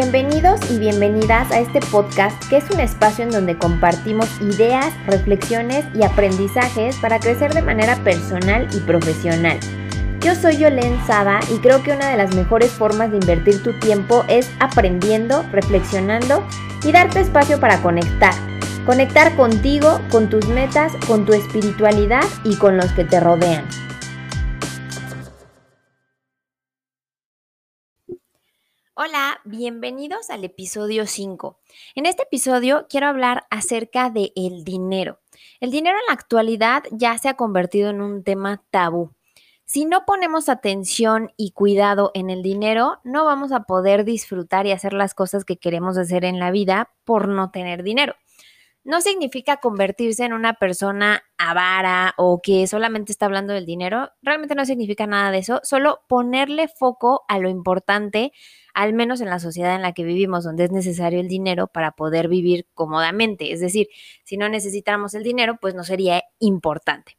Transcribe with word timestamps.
Bienvenidos 0.00 0.60
y 0.70 0.78
bienvenidas 0.78 1.50
a 1.50 1.58
este 1.58 1.80
podcast 1.80 2.40
que 2.48 2.58
es 2.58 2.70
un 2.70 2.78
espacio 2.78 3.24
en 3.24 3.32
donde 3.32 3.58
compartimos 3.58 4.28
ideas, 4.40 4.94
reflexiones 5.08 5.84
y 5.92 6.04
aprendizajes 6.04 6.94
para 6.98 7.18
crecer 7.18 7.52
de 7.52 7.62
manera 7.62 7.96
personal 8.04 8.68
y 8.72 8.78
profesional. 8.78 9.58
Yo 10.20 10.36
soy 10.36 10.58
Yolén 10.58 11.04
Sada 11.04 11.40
y 11.52 11.58
creo 11.58 11.82
que 11.82 11.90
una 11.90 12.10
de 12.10 12.16
las 12.16 12.32
mejores 12.32 12.70
formas 12.70 13.10
de 13.10 13.16
invertir 13.16 13.60
tu 13.64 13.72
tiempo 13.80 14.24
es 14.28 14.48
aprendiendo, 14.60 15.44
reflexionando 15.50 16.46
y 16.84 16.92
darte 16.92 17.18
espacio 17.18 17.58
para 17.58 17.82
conectar. 17.82 18.34
Conectar 18.86 19.34
contigo, 19.34 20.00
con 20.12 20.30
tus 20.30 20.46
metas, 20.46 20.92
con 21.08 21.26
tu 21.26 21.32
espiritualidad 21.32 22.22
y 22.44 22.54
con 22.54 22.76
los 22.76 22.92
que 22.92 23.02
te 23.02 23.18
rodean. 23.18 23.64
Hola, 29.00 29.40
bienvenidos 29.44 30.28
al 30.28 30.42
episodio 30.42 31.06
5. 31.06 31.60
En 31.94 32.04
este 32.04 32.24
episodio 32.24 32.88
quiero 32.90 33.06
hablar 33.06 33.46
acerca 33.48 34.10
de 34.10 34.32
el 34.34 34.64
dinero. 34.64 35.20
El 35.60 35.70
dinero 35.70 35.96
en 35.96 36.06
la 36.08 36.14
actualidad 36.14 36.82
ya 36.90 37.16
se 37.16 37.28
ha 37.28 37.34
convertido 37.34 37.90
en 37.90 38.00
un 38.00 38.24
tema 38.24 38.60
tabú. 38.72 39.12
Si 39.64 39.84
no 39.84 40.04
ponemos 40.04 40.48
atención 40.48 41.30
y 41.36 41.52
cuidado 41.52 42.10
en 42.12 42.28
el 42.28 42.42
dinero, 42.42 42.98
no 43.04 43.24
vamos 43.24 43.52
a 43.52 43.62
poder 43.62 44.04
disfrutar 44.04 44.66
y 44.66 44.72
hacer 44.72 44.94
las 44.94 45.14
cosas 45.14 45.44
que 45.44 45.58
queremos 45.58 45.96
hacer 45.96 46.24
en 46.24 46.40
la 46.40 46.50
vida 46.50 46.90
por 47.04 47.28
no 47.28 47.52
tener 47.52 47.84
dinero 47.84 48.16
no 48.88 49.02
significa 49.02 49.58
convertirse 49.58 50.24
en 50.24 50.32
una 50.32 50.54
persona 50.54 51.22
avara 51.36 52.14
o 52.16 52.40
que 52.42 52.66
solamente 52.66 53.12
está 53.12 53.26
hablando 53.26 53.52
del 53.52 53.66
dinero. 53.66 54.10
Realmente 54.22 54.54
no 54.54 54.64
significa 54.64 55.06
nada 55.06 55.30
de 55.30 55.38
eso. 55.38 55.60
Solo 55.62 56.00
ponerle 56.08 56.68
foco 56.68 57.26
a 57.28 57.38
lo 57.38 57.50
importante, 57.50 58.32
al 58.78 58.92
menos 58.92 59.20
en 59.20 59.28
la 59.28 59.40
sociedad 59.40 59.74
en 59.74 59.82
la 59.82 59.92
que 59.92 60.04
vivimos, 60.04 60.44
donde 60.44 60.62
es 60.62 60.70
necesario 60.70 61.18
el 61.18 61.26
dinero 61.26 61.66
para 61.66 61.90
poder 61.90 62.28
vivir 62.28 62.68
cómodamente. 62.74 63.52
Es 63.52 63.58
decir, 63.58 63.88
si 64.22 64.36
no 64.36 64.48
necesitáramos 64.48 65.14
el 65.14 65.24
dinero, 65.24 65.58
pues 65.60 65.74
no 65.74 65.82
sería 65.82 66.22
importante. 66.38 67.18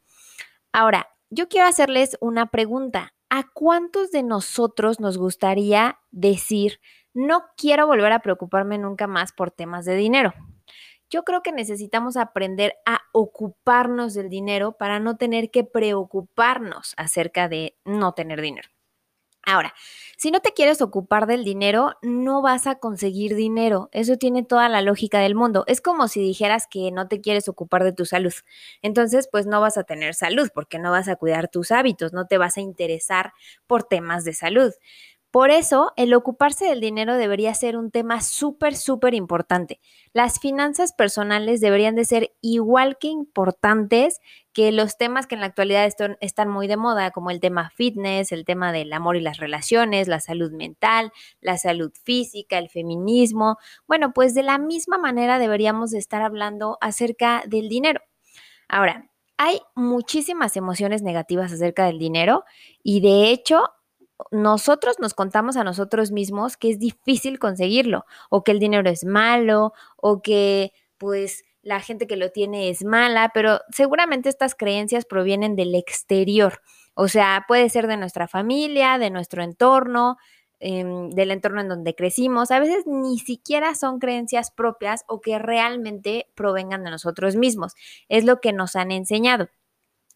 Ahora, 0.71 1.09
yo 1.29 1.49
quiero 1.49 1.67
hacerles 1.67 2.17
una 2.21 2.45
pregunta. 2.45 3.13
¿A 3.29 3.43
cuántos 3.53 4.09
de 4.11 4.23
nosotros 4.23 5.01
nos 5.01 5.17
gustaría 5.17 5.99
decir, 6.11 6.79
no 7.13 7.43
quiero 7.57 7.87
volver 7.87 8.13
a 8.13 8.21
preocuparme 8.21 8.77
nunca 8.77 9.07
más 9.07 9.33
por 9.33 9.51
temas 9.51 9.83
de 9.83 9.95
dinero? 9.95 10.33
yo 11.11 11.23
creo 11.23 11.41
que 11.41 11.51
necesitamos 11.51 12.17
aprender 12.17 12.75
a 12.85 12.99
ocuparnos 13.13 14.13
del 14.13 14.29
dinero 14.29 14.73
para 14.73 14.99
no 14.99 15.17
tener 15.17 15.49
que 15.49 15.63
preocuparnos 15.63 16.93
acerca 16.97 17.49
de 17.49 17.75
no 17.83 18.13
tener 18.13 18.41
dinero. 18.41 18.69
Ahora, 19.49 19.73
si 20.17 20.31
no 20.31 20.41
te 20.41 20.51
quieres 20.53 20.81
ocupar 20.81 21.25
del 21.25 21.43
dinero, 21.43 21.95
no 22.01 22.41
vas 22.41 22.67
a 22.67 22.75
conseguir 22.75 23.35
dinero. 23.35 23.89
Eso 23.93 24.17
tiene 24.17 24.43
toda 24.43 24.69
la 24.69 24.81
lógica 24.81 25.19
del 25.19 25.33
mundo. 25.33 25.63
Es 25.67 25.81
como 25.81 26.07
si 26.07 26.21
dijeras 26.21 26.67
que 26.69 26.91
no 26.91 27.07
te 27.07 27.21
quieres 27.21 27.47
ocupar 27.47 27.83
de 27.83 27.93
tu 27.93 28.05
salud. 28.05 28.33
Entonces, 28.81 29.27
pues 29.31 29.45
no 29.47 29.61
vas 29.61 29.77
a 29.77 29.83
tener 29.85 30.13
salud 30.15 30.49
porque 30.53 30.77
no 30.77 30.91
vas 30.91 31.07
a 31.07 31.15
cuidar 31.15 31.47
tus 31.49 31.71
hábitos, 31.71 32.13
no 32.13 32.27
te 32.27 32.37
vas 32.37 32.57
a 32.57 32.61
interesar 32.61 33.33
por 33.65 33.83
temas 33.83 34.23
de 34.25 34.33
salud. 34.33 34.71
Por 35.31 35.51
eso, 35.51 35.93
el 35.95 36.15
ocuparse 36.15 36.65
del 36.65 36.81
dinero 36.81 37.15
debería 37.15 37.53
ser 37.53 37.77
un 37.77 37.91
tema 37.91 38.19
súper, 38.19 38.75
súper 38.75 39.13
importante. 39.13 39.79
Las 40.11 40.39
finanzas 40.39 40.91
personales 40.91 41.61
deberían 41.61 41.95
de 41.95 42.05
ser 42.05 42.33
igual 42.41 42.97
que 42.99 43.09
importantes 43.09 44.19
que 44.53 44.71
los 44.71 44.97
temas 44.97 45.27
que 45.27 45.35
en 45.35 45.41
la 45.41 45.47
actualidad 45.47 45.87
están, 46.19 46.49
muy 46.49 46.67
de 46.67 46.77
moda, 46.77 47.11
como 47.11 47.29
el 47.29 47.39
tema 47.39 47.69
fitness, 47.75 48.31
el 48.31 48.43
tema 48.43 48.71
del 48.71 48.91
amor 48.91 49.17
y 49.17 49.21
las 49.21 49.37
relaciones, 49.37 50.07
la 50.07 50.19
salud 50.19 50.51
mental, 50.51 51.11
la 51.41 51.59
salud 51.59 51.91
física, 52.03 52.57
el 52.57 52.69
feminismo. 52.69 53.57
Bueno, 53.87 54.13
pues 54.13 54.33
de 54.33 54.41
la 54.41 54.57
misma 54.57 54.97
manera 54.97 55.37
deberíamos 55.37 55.91
de 55.91 55.99
estar 55.99 56.23
hablando 56.23 56.79
acerca 56.81 57.43
del 57.45 57.69
dinero. 57.69 58.01
Ahora, 58.67 59.11
hay 59.37 59.61
muchísimas 59.75 60.57
emociones 60.57 61.03
negativas 61.03 61.53
acerca 61.53 61.85
del 61.85 61.99
dinero 61.99 62.43
y 62.83 62.99
de 63.01 63.29
hecho 63.29 63.63
nosotros 64.31 64.97
nos 64.99 65.13
contamos 65.13 65.57
a 65.57 65.63
nosotros 65.63 66.11
mismos 66.11 66.57
que 66.57 66.71
es 66.71 66.79
difícil 66.79 67.39
conseguirlo, 67.39 68.05
o 68.29 68.43
que 68.43 68.51
el 68.51 68.59
dinero 68.59 68.89
es 68.89 69.05
malo, 69.05 69.73
o 69.97 70.21
que 70.21 70.73
pues 70.97 71.43
la 71.61 71.79
gente 71.79 72.07
que 72.07 72.17
lo 72.17 72.31
tiene 72.31 72.69
es 72.69 72.83
mala, 72.83 73.31
pero 73.33 73.61
seguramente 73.71 74.29
estas 74.29 74.55
creencias 74.55 75.05
provienen 75.05 75.55
del 75.55 75.75
exterior, 75.75 76.61
o 76.93 77.07
sea, 77.07 77.45
puede 77.47 77.69
ser 77.69 77.87
de 77.87 77.97
nuestra 77.97 78.27
familia, 78.27 78.97
de 78.97 79.09
nuestro 79.09 79.43
entorno, 79.43 80.17
em, 80.59 81.09
del 81.11 81.31
entorno 81.31 81.61
en 81.61 81.69
donde 81.69 81.95
crecimos, 81.95 82.51
a 82.51 82.59
veces 82.59 82.85
ni 82.85 83.19
siquiera 83.19 83.75
son 83.75 83.99
creencias 83.99 84.51
propias 84.51 85.05
o 85.07 85.21
que 85.21 85.39
realmente 85.39 86.27
provengan 86.35 86.83
de 86.83 86.91
nosotros 86.91 87.35
mismos, 87.35 87.75
es 88.09 88.25
lo 88.25 88.41
que 88.41 88.51
nos 88.51 88.75
han 88.75 88.91
enseñado. 88.91 89.49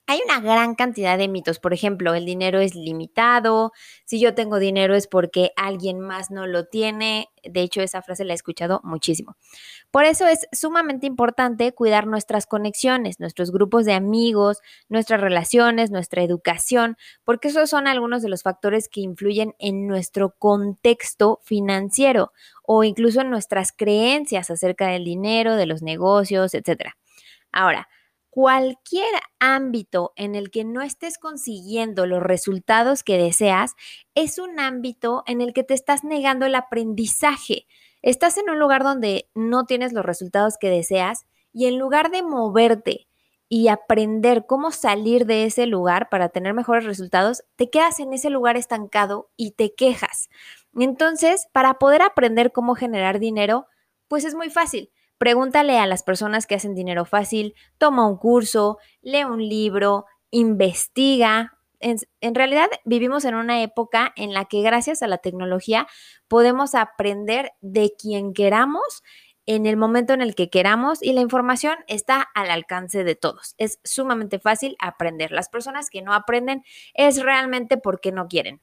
Hay 0.06 0.20
una 0.26 0.42
gran 0.42 0.76
cantidad 0.76 1.18
de 1.18 1.30
mitos, 1.30 1.60
por 1.60 1.74
ejemplo, 1.74 2.14
el 2.14 2.26
dinero 2.26 2.60
es 2.60 2.76
limitado, 2.76 3.72
si 4.04 4.20
yo 4.20 4.36
tengo 4.36 4.60
dinero 4.60 4.96
es 4.96 5.08
porque 5.08 5.52
alguien 5.56 6.02
más 6.02 6.30
no 6.30 6.46
lo 6.46 6.66
tiene, 6.66 7.30
de 7.42 7.62
hecho 7.62 7.82
esa 7.82 8.02
frase 8.02 8.26
la 8.26 8.34
he 8.34 8.36
escuchado 8.36 8.82
muchísimo. 8.84 9.38
Por 9.92 10.04
eso 10.04 10.28
es 10.28 10.46
sumamente 10.52 11.08
importante 11.08 11.72
cuidar 11.74 12.06
nuestras 12.06 12.48
conexiones, 12.48 13.22
nuestros 13.22 13.52
grupos 13.52 13.86
de 13.86 13.94
amigos, 13.94 14.60
nuestras 14.90 15.22
relaciones, 15.22 15.90
nuestra 15.90 16.22
educación, 16.22 16.98
porque 17.24 17.48
esos 17.48 17.70
son 17.70 17.88
algunos 17.88 18.22
de 18.22 18.30
los 18.30 18.44
factores 18.44 18.90
que 18.90 19.00
influyen 19.00 19.56
en 19.58 19.88
nuestro 19.88 20.36
contexto 20.38 21.40
financiero 21.44 22.34
o 22.66 22.84
incluso 22.84 23.22
en 23.22 23.30
nuestras 23.30 23.72
creencias 23.72 24.52
acerca 24.52 24.88
del 24.88 25.06
dinero, 25.06 25.56
de 25.56 25.66
los 25.66 25.82
negocios, 25.82 26.54
etc. 26.54 26.92
Ahora, 27.54 27.88
cualquier 28.34 29.14
ámbito 29.40 30.12
en 30.16 30.34
el 30.34 30.50
que 30.50 30.64
no 30.64 30.82
estés 30.82 31.20
consiguiendo 31.20 32.08
los 32.08 32.24
resultados 32.24 33.04
que 33.04 33.20
deseas 33.20 33.76
es 34.16 34.40
un 34.40 34.60
ámbito 34.60 35.22
en 35.28 35.40
el 35.40 35.54
que 35.54 35.64
te 35.64 35.76
estás 35.76 36.04
negando 36.04 36.48
el 36.48 36.56
aprendizaje. 36.56 37.68
Estás 38.02 38.40
en 38.40 38.50
un 38.50 38.58
lugar 38.58 38.84
donde 38.84 39.30
no 39.36 39.66
tienes 39.66 39.94
los 39.94 40.04
resultados 40.04 40.58
que 40.58 40.72
deseas 40.72 41.28
y 41.52 41.68
en 41.68 41.78
lugar 41.78 42.10
de 42.10 42.24
moverte 42.24 43.08
y 43.50 43.68
aprender 43.68 44.48
cómo 44.48 44.72
salir 44.72 45.28
de 45.28 45.46
ese 45.46 45.68
lugar 45.68 46.10
para 46.10 46.30
tener 46.30 46.56
mejores 46.56 46.86
resultados, 46.86 47.44
te 47.56 47.70
quedas 47.70 48.00
en 48.00 48.14
ese 48.14 48.32
lugar 48.32 48.58
estancado 48.58 49.30
y 49.38 49.52
te 49.52 49.76
quejas. 49.76 50.30
Entonces, 50.76 51.48
para 51.52 51.76
poder 51.76 52.02
aprender 52.02 52.52
cómo 52.52 52.74
generar 52.74 53.20
dinero, 53.20 53.68
pues 54.08 54.26
es 54.26 54.34
muy 54.34 54.50
fácil 54.50 54.90
Pregúntale 55.18 55.80
a 55.80 55.88
las 55.88 56.04
personas 56.04 56.48
que 56.48 56.56
hacen 56.56 56.76
dinero 56.76 57.06
fácil, 57.06 57.56
toma 57.78 58.08
un 58.08 58.18
curso, 58.18 58.78
lee 59.02 59.24
un 59.24 59.48
libro, 59.48 60.06
investiga. 60.32 61.58
En, 61.80 62.36
realidad 62.36 62.68
vivimos 62.86 63.26
en 63.26 63.36
una 63.36 63.62
época 63.62 64.14
en 64.16 64.34
la 64.34 64.46
que 64.46 64.62
gracias 64.62 65.04
a 65.04 65.08
la 65.08 65.18
tecnología 65.18 65.88
podemos 66.28 66.76
aprender 66.76 67.52
de 67.62 67.94
quien 67.98 68.34
queramos 68.34 69.04
en 69.46 69.66
el 69.66 69.76
momento 69.76 70.14
en 70.14 70.22
el 70.22 70.36
que 70.36 70.50
queramos 70.50 71.04
y 71.04 71.12
la 71.12 71.22
información 71.22 71.76
está 71.88 72.22
al 72.22 72.50
alcance 72.50 73.04
de 73.04 73.16
todos. 73.16 73.56
Es 73.58 73.80
sumamente 73.84 74.40
fácil 74.40 74.78
aprender. 74.80 75.32
Las 75.32 75.50
personas 75.50 75.90
que 75.90 76.02
no 76.02 76.14
aprenden 76.14 76.64
es 76.94 77.22
realmente 77.22 77.78
porque 77.78 78.12
no 78.12 78.28
quieren. 78.28 78.62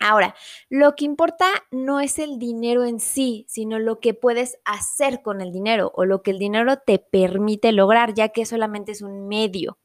Ahora, 0.00 0.34
lo 0.70 0.94
que 0.94 1.04
importa 1.04 1.46
no 1.72 2.00
es 2.00 2.18
el 2.18 2.38
dinero 2.38 2.84
en 2.84 3.00
sí, 3.00 3.44
sino 3.48 3.78
lo 3.80 3.98
que 3.98 4.14
puedes 4.14 4.58
hacer 4.64 5.22
con 5.22 5.40
el 5.40 5.52
dinero 5.52 5.90
o 5.94 6.04
lo 6.04 6.22
que 6.22 6.30
el 6.30 6.38
dinero 6.38 6.78
te 6.78 6.98
permite 6.98 7.72
lograr, 7.72 8.14
ya 8.14 8.28
que 8.28 8.46
solamente 8.46 8.92
es 8.92 9.02
un 9.02 9.26
medio. 9.28 9.78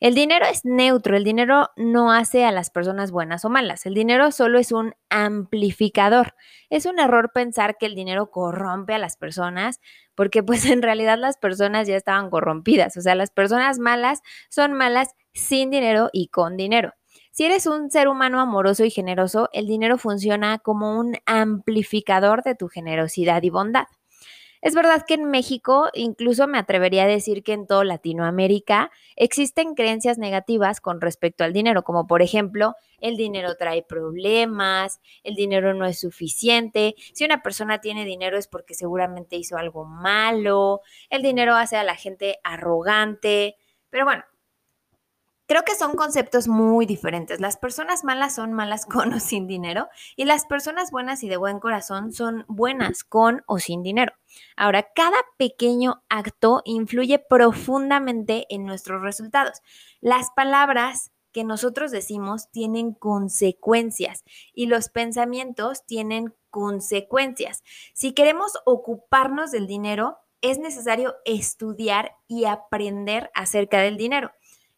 El 0.00 0.14
dinero 0.14 0.46
es 0.46 0.64
neutro, 0.64 1.14
el 1.16 1.24
dinero 1.24 1.68
no 1.76 2.10
hace 2.10 2.46
a 2.46 2.52
las 2.52 2.70
personas 2.70 3.10
buenas 3.10 3.44
o 3.44 3.50
malas, 3.50 3.84
el 3.84 3.92
dinero 3.92 4.32
solo 4.32 4.58
es 4.58 4.72
un 4.72 4.94
amplificador. 5.10 6.34
Es 6.70 6.86
un 6.86 6.98
error 6.98 7.32
pensar 7.34 7.76
que 7.76 7.84
el 7.86 7.94
dinero 7.94 8.30
corrompe 8.30 8.94
a 8.94 8.98
las 8.98 9.18
personas, 9.18 9.78
porque 10.14 10.42
pues 10.42 10.64
en 10.66 10.82
realidad 10.82 11.18
las 11.18 11.36
personas 11.36 11.86
ya 11.86 11.96
estaban 11.96 12.30
corrompidas, 12.30 12.96
o 12.96 13.02
sea, 13.02 13.14
las 13.14 13.30
personas 13.30 13.78
malas 13.78 14.22
son 14.48 14.72
malas 14.72 15.10
sin 15.34 15.70
dinero 15.70 16.08
y 16.12 16.28
con 16.28 16.56
dinero. 16.56 16.94
Si 17.32 17.44
eres 17.44 17.66
un 17.66 17.90
ser 17.90 18.08
humano 18.08 18.40
amoroso 18.40 18.84
y 18.84 18.90
generoso, 18.90 19.48
el 19.52 19.66
dinero 19.66 19.98
funciona 19.98 20.58
como 20.58 20.98
un 20.98 21.16
amplificador 21.26 22.42
de 22.42 22.56
tu 22.56 22.68
generosidad 22.68 23.42
y 23.42 23.50
bondad. 23.50 23.86
Es 24.62 24.74
verdad 24.74 25.04
que 25.06 25.14
en 25.14 25.30
México, 25.30 25.88
incluso 25.94 26.46
me 26.46 26.58
atrevería 26.58 27.04
a 27.04 27.06
decir 27.06 27.42
que 27.42 27.54
en 27.54 27.66
toda 27.66 27.84
Latinoamérica, 27.84 28.90
existen 29.16 29.74
creencias 29.74 30.18
negativas 30.18 30.82
con 30.82 31.00
respecto 31.00 31.44
al 31.44 31.54
dinero, 31.54 31.82
como 31.82 32.06
por 32.06 32.20
ejemplo, 32.20 32.74
el 32.98 33.16
dinero 33.16 33.56
trae 33.56 33.82
problemas, 33.82 35.00
el 35.22 35.34
dinero 35.34 35.72
no 35.72 35.86
es 35.86 36.00
suficiente, 36.00 36.94
si 37.14 37.24
una 37.24 37.42
persona 37.42 37.80
tiene 37.80 38.04
dinero 38.04 38.36
es 38.36 38.48
porque 38.48 38.74
seguramente 38.74 39.36
hizo 39.36 39.56
algo 39.56 39.86
malo, 39.86 40.82
el 41.08 41.22
dinero 41.22 41.54
hace 41.54 41.78
a 41.78 41.84
la 41.84 41.94
gente 41.94 42.38
arrogante, 42.44 43.56
pero 43.88 44.04
bueno, 44.04 44.24
Creo 45.50 45.64
que 45.64 45.74
son 45.74 45.96
conceptos 45.96 46.46
muy 46.46 46.86
diferentes. 46.86 47.40
Las 47.40 47.56
personas 47.56 48.04
malas 48.04 48.36
son 48.36 48.52
malas 48.52 48.86
con 48.86 49.12
o 49.12 49.18
sin 49.18 49.48
dinero 49.48 49.88
y 50.14 50.24
las 50.24 50.46
personas 50.46 50.92
buenas 50.92 51.24
y 51.24 51.28
de 51.28 51.38
buen 51.38 51.58
corazón 51.58 52.12
son 52.12 52.44
buenas 52.46 53.02
con 53.02 53.42
o 53.48 53.58
sin 53.58 53.82
dinero. 53.82 54.12
Ahora, 54.56 54.86
cada 54.94 55.16
pequeño 55.38 56.04
acto 56.08 56.62
influye 56.64 57.18
profundamente 57.18 58.46
en 58.48 58.64
nuestros 58.64 59.02
resultados. 59.02 59.60
Las 60.00 60.30
palabras 60.36 61.10
que 61.32 61.42
nosotros 61.42 61.90
decimos 61.90 62.48
tienen 62.52 62.94
consecuencias 62.94 64.22
y 64.54 64.66
los 64.66 64.88
pensamientos 64.88 65.84
tienen 65.84 66.32
consecuencias. 66.50 67.64
Si 67.92 68.12
queremos 68.12 68.52
ocuparnos 68.66 69.50
del 69.50 69.66
dinero, 69.66 70.18
es 70.42 70.60
necesario 70.60 71.16
estudiar 71.24 72.12
y 72.28 72.44
aprender 72.44 73.32
acerca 73.34 73.80
del 73.80 73.96
dinero 73.96 74.30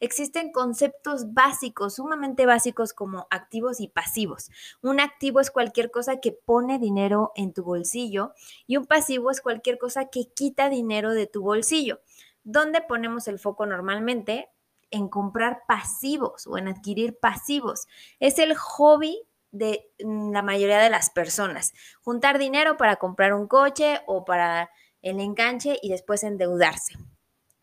existen 0.02 0.50
conceptos 0.50 1.32
básicos, 1.32 1.94
sumamente 1.94 2.44
básicos 2.44 2.92
como 2.92 3.28
activos 3.30 3.80
y 3.80 3.86
pasivos. 3.86 4.50
Un 4.82 4.98
activo 4.98 5.38
es 5.38 5.52
cualquier 5.52 5.92
cosa 5.92 6.16
que 6.18 6.32
pone 6.32 6.80
dinero 6.80 7.30
en 7.36 7.52
tu 7.52 7.62
bolsillo 7.62 8.34
y 8.66 8.76
un 8.76 8.86
pasivo 8.86 9.30
es 9.30 9.40
cualquier 9.40 9.78
cosa 9.78 10.06
que 10.06 10.24
quita 10.34 10.68
dinero 10.68 11.12
de 11.12 11.28
tu 11.28 11.42
bolsillo. 11.42 12.00
¿Dónde 12.42 12.80
ponemos 12.80 13.28
el 13.28 13.38
foco 13.38 13.64
normalmente? 13.64 14.50
En 14.90 15.08
comprar 15.08 15.62
pasivos 15.68 16.48
o 16.48 16.58
en 16.58 16.66
adquirir 16.66 17.16
pasivos. 17.20 17.86
Es 18.18 18.40
el 18.40 18.56
hobby 18.56 19.22
de 19.52 19.88
mm, 20.04 20.32
la 20.32 20.42
mayoría 20.42 20.80
de 20.80 20.90
las 20.90 21.10
personas. 21.10 21.74
Juntar 22.02 22.40
dinero 22.40 22.76
para 22.76 22.96
comprar 22.96 23.34
un 23.34 23.46
coche 23.46 24.00
o 24.06 24.24
para 24.24 24.68
el 25.00 25.20
enganche 25.20 25.78
y 25.80 25.90
después 25.90 26.24
endeudarse. 26.24 26.94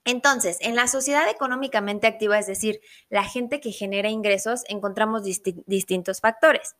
Entonces, 0.10 0.58
en 0.62 0.76
la 0.76 0.88
sociedad 0.88 1.30
económicamente 1.30 2.08
activa, 2.08 2.40
es 2.40 2.48
decir, 2.48 2.82
la 3.10 3.24
gente 3.24 3.60
que 3.60 3.72
genera 3.72 4.10
ingresos, 4.10 4.64
encontramos 4.68 5.22
distintos 5.24 6.20
factores. 6.20 6.76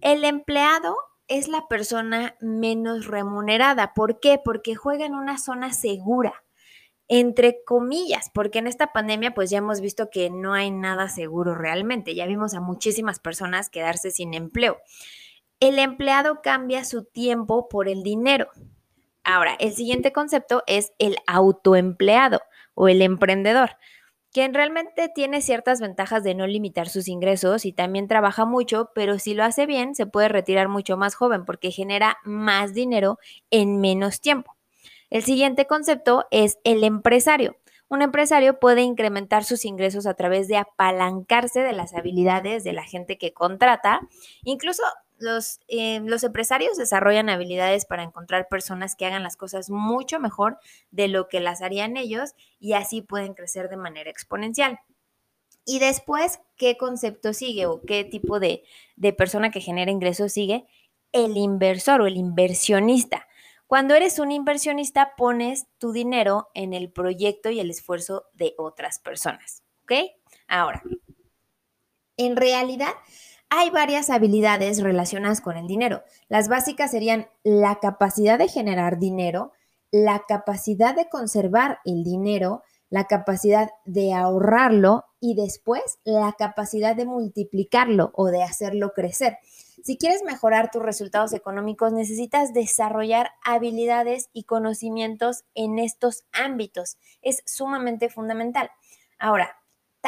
El 0.00 0.24
empleado 0.24 0.96
es 1.28 1.46
la 1.46 1.68
persona 1.68 2.34
menos 2.40 3.06
remunerada. 3.06 3.94
¿Por 3.94 4.18
qué? 4.18 4.40
Porque 4.44 4.74
juega 4.74 5.06
en 5.06 5.14
una 5.14 5.38
zona 5.38 5.72
segura, 5.72 6.42
entre 7.06 7.62
comillas, 7.62 8.28
porque 8.34 8.58
en 8.58 8.66
esta 8.66 8.92
pandemia 8.92 9.34
pues 9.34 9.50
ya 9.50 9.58
hemos 9.58 9.80
visto 9.80 10.10
que 10.10 10.28
no 10.28 10.52
hay 10.52 10.72
nada 10.72 11.08
seguro 11.08 11.54
realmente. 11.54 12.16
Ya 12.16 12.26
vimos 12.26 12.54
a 12.54 12.60
muchísimas 12.60 13.20
personas 13.20 13.70
quedarse 13.70 14.10
sin 14.10 14.34
empleo. 14.34 14.78
El 15.60 15.78
empleado 15.78 16.42
cambia 16.42 16.84
su 16.84 17.04
tiempo 17.04 17.68
por 17.68 17.88
el 17.88 18.02
dinero. 18.02 18.50
Ahora, 19.22 19.54
el 19.60 19.74
siguiente 19.74 20.10
concepto 20.10 20.64
es 20.66 20.92
el 20.98 21.18
autoempleado 21.28 22.40
o 22.78 22.86
el 22.88 23.02
emprendedor, 23.02 23.72
quien 24.30 24.54
realmente 24.54 25.10
tiene 25.12 25.42
ciertas 25.42 25.80
ventajas 25.80 26.22
de 26.22 26.34
no 26.34 26.46
limitar 26.46 26.88
sus 26.88 27.08
ingresos 27.08 27.64
y 27.64 27.72
también 27.72 28.06
trabaja 28.06 28.44
mucho, 28.44 28.90
pero 28.94 29.18
si 29.18 29.34
lo 29.34 29.42
hace 29.42 29.66
bien 29.66 29.96
se 29.96 30.06
puede 30.06 30.28
retirar 30.28 30.68
mucho 30.68 30.96
más 30.96 31.16
joven 31.16 31.44
porque 31.44 31.72
genera 31.72 32.18
más 32.24 32.74
dinero 32.74 33.18
en 33.50 33.80
menos 33.80 34.20
tiempo. 34.20 34.56
El 35.10 35.24
siguiente 35.24 35.66
concepto 35.66 36.26
es 36.30 36.58
el 36.62 36.84
empresario. 36.84 37.56
Un 37.88 38.02
empresario 38.02 38.60
puede 38.60 38.82
incrementar 38.82 39.42
sus 39.42 39.64
ingresos 39.64 40.06
a 40.06 40.14
través 40.14 40.46
de 40.46 40.58
apalancarse 40.58 41.60
de 41.60 41.72
las 41.72 41.94
habilidades 41.94 42.62
de 42.62 42.74
la 42.74 42.84
gente 42.84 43.18
que 43.18 43.32
contrata, 43.32 44.00
incluso 44.44 44.84
los, 45.18 45.60
eh, 45.68 46.00
los 46.04 46.24
empresarios 46.24 46.76
desarrollan 46.76 47.28
habilidades 47.28 47.84
para 47.84 48.02
encontrar 48.02 48.48
personas 48.48 48.96
que 48.96 49.06
hagan 49.06 49.22
las 49.22 49.36
cosas 49.36 49.70
mucho 49.70 50.20
mejor 50.20 50.58
de 50.90 51.08
lo 51.08 51.28
que 51.28 51.40
las 51.40 51.62
harían 51.62 51.96
ellos 51.96 52.34
y 52.58 52.72
así 52.72 53.02
pueden 53.02 53.34
crecer 53.34 53.68
de 53.68 53.76
manera 53.76 54.10
exponencial. 54.10 54.80
Y 55.64 55.80
después, 55.80 56.40
¿qué 56.56 56.76
concepto 56.76 57.34
sigue 57.34 57.66
o 57.66 57.82
qué 57.82 58.04
tipo 58.04 58.40
de, 58.40 58.64
de 58.96 59.12
persona 59.12 59.50
que 59.50 59.60
genera 59.60 59.90
ingresos 59.90 60.32
sigue? 60.32 60.66
El 61.12 61.36
inversor 61.36 62.00
o 62.00 62.06
el 62.06 62.16
inversionista. 62.16 63.26
Cuando 63.66 63.94
eres 63.94 64.18
un 64.18 64.32
inversionista, 64.32 65.14
pones 65.14 65.66
tu 65.76 65.92
dinero 65.92 66.48
en 66.54 66.72
el 66.72 66.90
proyecto 66.90 67.50
y 67.50 67.60
el 67.60 67.68
esfuerzo 67.68 68.24
de 68.32 68.54
otras 68.56 68.98
personas. 68.98 69.62
¿Ok? 69.82 69.92
Ahora, 70.46 70.82
en 72.16 72.36
realidad, 72.36 72.94
hay 73.50 73.70
varias 73.70 74.10
habilidades 74.10 74.82
relacionadas 74.82 75.40
con 75.40 75.56
el 75.56 75.66
dinero. 75.66 76.02
Las 76.28 76.48
básicas 76.48 76.90
serían 76.90 77.28
la 77.44 77.78
capacidad 77.80 78.38
de 78.38 78.48
generar 78.48 78.98
dinero, 78.98 79.52
la 79.90 80.24
capacidad 80.28 80.94
de 80.94 81.08
conservar 81.08 81.78
el 81.84 82.04
dinero, 82.04 82.62
la 82.90 83.04
capacidad 83.04 83.70
de 83.84 84.12
ahorrarlo 84.12 85.04
y 85.20 85.34
después 85.34 85.98
la 86.04 86.34
capacidad 86.38 86.94
de 86.96 87.06
multiplicarlo 87.06 88.10
o 88.14 88.26
de 88.26 88.42
hacerlo 88.42 88.92
crecer. 88.94 89.38
Si 89.82 89.96
quieres 89.96 90.22
mejorar 90.24 90.70
tus 90.70 90.82
resultados 90.82 91.32
económicos, 91.32 91.92
necesitas 91.92 92.52
desarrollar 92.52 93.30
habilidades 93.44 94.28
y 94.32 94.44
conocimientos 94.44 95.44
en 95.54 95.78
estos 95.78 96.24
ámbitos. 96.32 96.98
Es 97.22 97.42
sumamente 97.46 98.08
fundamental. 98.08 98.70
Ahora, 99.18 99.57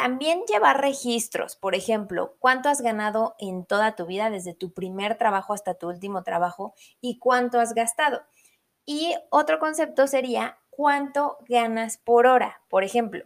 también 0.01 0.41
llevar 0.47 0.81
registros, 0.81 1.55
por 1.55 1.75
ejemplo, 1.75 2.35
cuánto 2.39 2.69
has 2.69 2.81
ganado 2.81 3.35
en 3.37 3.65
toda 3.65 3.95
tu 3.95 4.07
vida, 4.07 4.31
desde 4.31 4.55
tu 4.55 4.73
primer 4.73 5.15
trabajo 5.15 5.53
hasta 5.53 5.75
tu 5.75 5.89
último 5.89 6.23
trabajo, 6.23 6.73
y 7.01 7.19
cuánto 7.19 7.59
has 7.59 7.75
gastado. 7.75 8.23
Y 8.83 9.13
otro 9.29 9.59
concepto 9.59 10.07
sería 10.07 10.57
cuánto 10.71 11.37
ganas 11.47 11.99
por 11.99 12.25
hora. 12.25 12.63
Por 12.67 12.83
ejemplo, 12.83 13.25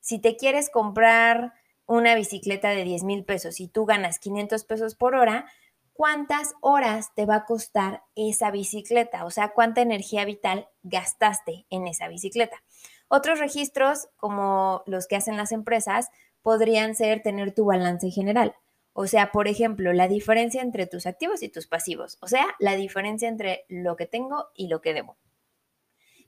si 0.00 0.18
te 0.18 0.38
quieres 0.38 0.70
comprar 0.70 1.52
una 1.84 2.14
bicicleta 2.14 2.70
de 2.70 2.84
10 2.84 3.04
mil 3.04 3.26
pesos 3.26 3.60
y 3.60 3.68
tú 3.68 3.84
ganas 3.84 4.18
500 4.18 4.64
pesos 4.64 4.94
por 4.94 5.16
hora, 5.16 5.44
¿cuántas 5.92 6.54
horas 6.62 7.14
te 7.14 7.26
va 7.26 7.34
a 7.34 7.44
costar 7.44 8.02
esa 8.14 8.50
bicicleta? 8.50 9.26
O 9.26 9.30
sea, 9.30 9.50
¿cuánta 9.50 9.82
energía 9.82 10.24
vital 10.24 10.70
gastaste 10.84 11.66
en 11.68 11.86
esa 11.86 12.08
bicicleta? 12.08 12.62
Otros 13.08 13.38
registros, 13.38 14.08
como 14.16 14.82
los 14.86 15.06
que 15.06 15.16
hacen 15.16 15.36
las 15.36 15.52
empresas, 15.52 16.08
podrían 16.42 16.94
ser 16.94 17.22
tener 17.22 17.52
tu 17.52 17.64
balance 17.64 18.10
general. 18.10 18.54
O 18.92 19.06
sea, 19.06 19.32
por 19.32 19.48
ejemplo, 19.48 19.92
la 19.92 20.08
diferencia 20.08 20.62
entre 20.62 20.86
tus 20.86 21.06
activos 21.06 21.42
y 21.42 21.48
tus 21.48 21.66
pasivos. 21.66 22.16
O 22.20 22.28
sea, 22.28 22.46
la 22.60 22.76
diferencia 22.76 23.28
entre 23.28 23.64
lo 23.68 23.96
que 23.96 24.06
tengo 24.06 24.46
y 24.54 24.68
lo 24.68 24.80
que 24.80 24.94
debo. 24.94 25.16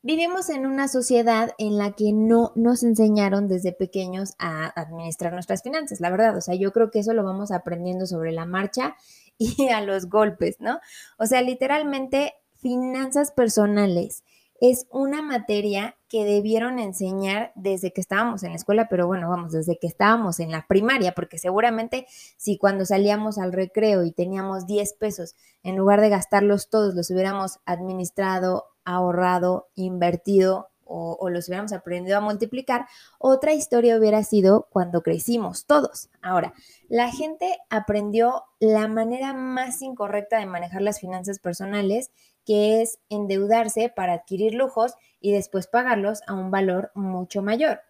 Vivimos 0.03 0.51
en 0.51 0.67
una 0.67 0.89
sociedad 0.89 1.53
en 1.59 1.79
la 1.79 1.93
que 1.93 2.13
no 2.13 2.53
nos 2.55 2.83
enseñaron 2.83 3.49
desde 3.49 3.73
pequeños 3.73 4.35
a 4.39 4.67
administrar 4.81 5.33
nuestras 5.33 5.63
finanzas, 5.63 6.01
la 6.01 6.11
verdad. 6.11 6.37
O 6.37 6.41
sea, 6.41 6.55
yo 6.55 6.73
creo 6.73 6.91
que 6.91 7.01
eso 7.01 7.13
lo 7.13 7.25
vamos 7.25 7.51
aprendiendo 7.51 8.07
sobre 8.07 8.33
la 8.33 8.47
marcha 8.47 8.97
y 9.39 9.69
a 9.69 9.81
los 9.81 10.09
golpes, 10.09 10.61
¿no? 10.61 10.81
O 11.19 11.27
sea, 11.27 11.43
literalmente 11.43 12.35
finanzas 12.57 13.33
personales 13.33 14.25
es 14.61 14.87
una 14.91 15.23
materia 15.23 15.96
que 16.09 16.25
debieron 16.25 16.79
enseñar 16.79 17.53
desde 17.55 17.93
que 17.93 18.01
estábamos 18.01 18.43
en 18.43 18.51
la 18.51 18.57
escuela, 18.57 18.89
pero 18.89 19.07
bueno, 19.07 19.29
vamos, 19.29 19.53
desde 19.53 19.79
que 19.79 19.87
estábamos 19.87 20.41
en 20.41 20.51
la 20.51 20.67
primaria, 20.67 21.13
porque 21.13 21.39
seguramente 21.39 22.07
si 22.37 22.59
cuando 22.59 22.85
salíamos 22.85 23.39
al 23.39 23.53
recreo 23.53 24.05
y 24.05 24.13
teníamos 24.13 24.67
10 24.67 24.93
pesos, 24.95 25.35
en 25.63 25.77
lugar 25.77 26.01
de 26.01 26.09
gastarlos 26.09 26.71
todos, 26.71 26.95
los 26.95 27.11
hubiéramos 27.11 27.59
administrado, 27.65 28.67
ahorrado, 28.85 29.69
invertido 29.75 30.69
o, 30.89 31.29
los 31.31 31.49
hubiéramos 31.49 31.73
aprendido 31.73 32.17
a 32.17 32.21
multiplicar, 32.21 32.87
otra 33.19 33.53
historia 33.53 33.99
hubiera 33.99 34.23
sido 34.23 34.69
cuando 34.71 35.03
crecimos 35.03 35.67
todos. 35.67 36.09
Ahora, 36.23 36.55
la 36.89 37.11
gente 37.11 37.59
aprendió 37.71 38.45
la 38.61 38.87
manera 38.87 39.35
más 39.35 39.83
incorrecta 39.83 40.39
de 40.39 40.47
manejar 40.47 40.83
las 40.83 41.01
finanzas 41.01 41.41
personales 41.41 42.13
que 42.47 42.81
es 42.81 43.01
endeudarse 43.11 43.93
para 43.95 44.15
adquirir 44.15 44.55
lujos 44.55 44.95
y 45.21 45.33
después 45.33 45.67
pagarlos 45.67 46.23
a 46.27 46.33
un 46.33 46.51
valor 46.51 46.93
mucho 46.95 47.43
mayor. 47.43 47.83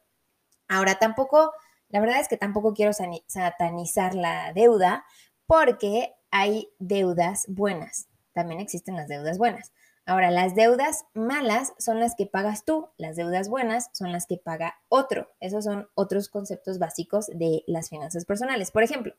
Ahora 0.66 0.98
tampoco, 0.98 1.52
la 1.88 2.00
verdad 2.00 2.18
es 2.18 2.26
que 2.26 2.36
tampoco 2.36 2.74
quiero 2.74 2.92
satanizar 2.92 4.14
la 4.14 4.52
deuda 4.52 5.04
porque 5.46 6.14
hay 6.32 6.68
deudas 6.80 7.44
buenas, 7.48 8.08
también 8.32 8.58
existen 8.60 8.96
las 8.96 9.06
deudas 9.06 9.38
buenas. 9.38 9.70
Ahora, 10.08 10.30
las 10.30 10.54
deudas 10.54 11.04
malas 11.14 11.72
son 11.78 11.98
las 11.98 12.14
que 12.14 12.26
pagas 12.26 12.64
tú, 12.64 12.88
las 12.96 13.16
deudas 13.16 13.48
buenas 13.48 13.90
son 13.92 14.12
las 14.12 14.26
que 14.26 14.36
paga 14.36 14.76
otro. 14.88 15.32
Esos 15.40 15.64
son 15.64 15.88
otros 15.94 16.28
conceptos 16.28 16.78
básicos 16.78 17.26
de 17.26 17.64
las 17.66 17.88
finanzas 17.88 18.24
personales. 18.24 18.70
Por 18.70 18.84
ejemplo, 18.84 19.14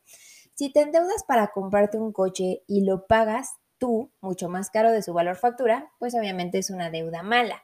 si 0.54 0.72
te 0.72 0.80
endeudas 0.80 1.26
para 1.28 1.48
comprarte 1.48 1.98
un 1.98 2.14
coche 2.14 2.64
y 2.68 2.86
lo 2.86 3.06
pagas 3.06 3.58
tú 3.78 4.12
mucho 4.22 4.50
más 4.50 4.70
caro 4.70 4.92
de 4.92 5.02
su 5.02 5.14
valor 5.14 5.36
factura, 5.36 5.92
pues 6.00 6.16
obviamente 6.16 6.58
es 6.58 6.70
una 6.70 6.90
deuda 6.90 7.24
mala. 7.24 7.64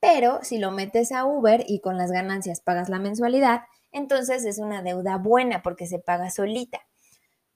Pero 0.00 0.40
si 0.42 0.58
lo 0.58 0.70
metes 0.70 1.12
a 1.12 1.24
Uber 1.24 1.64
y 1.66 1.80
con 1.80 1.96
las 1.96 2.12
ganancias 2.12 2.60
pagas 2.60 2.88
la 2.88 2.98
mensualidad, 2.98 3.62
entonces 3.90 4.44
es 4.44 4.58
una 4.58 4.82
deuda 4.82 5.16
buena 5.16 5.62
porque 5.62 5.86
se 5.86 5.98
paga 5.98 6.30
solita. 6.30 6.80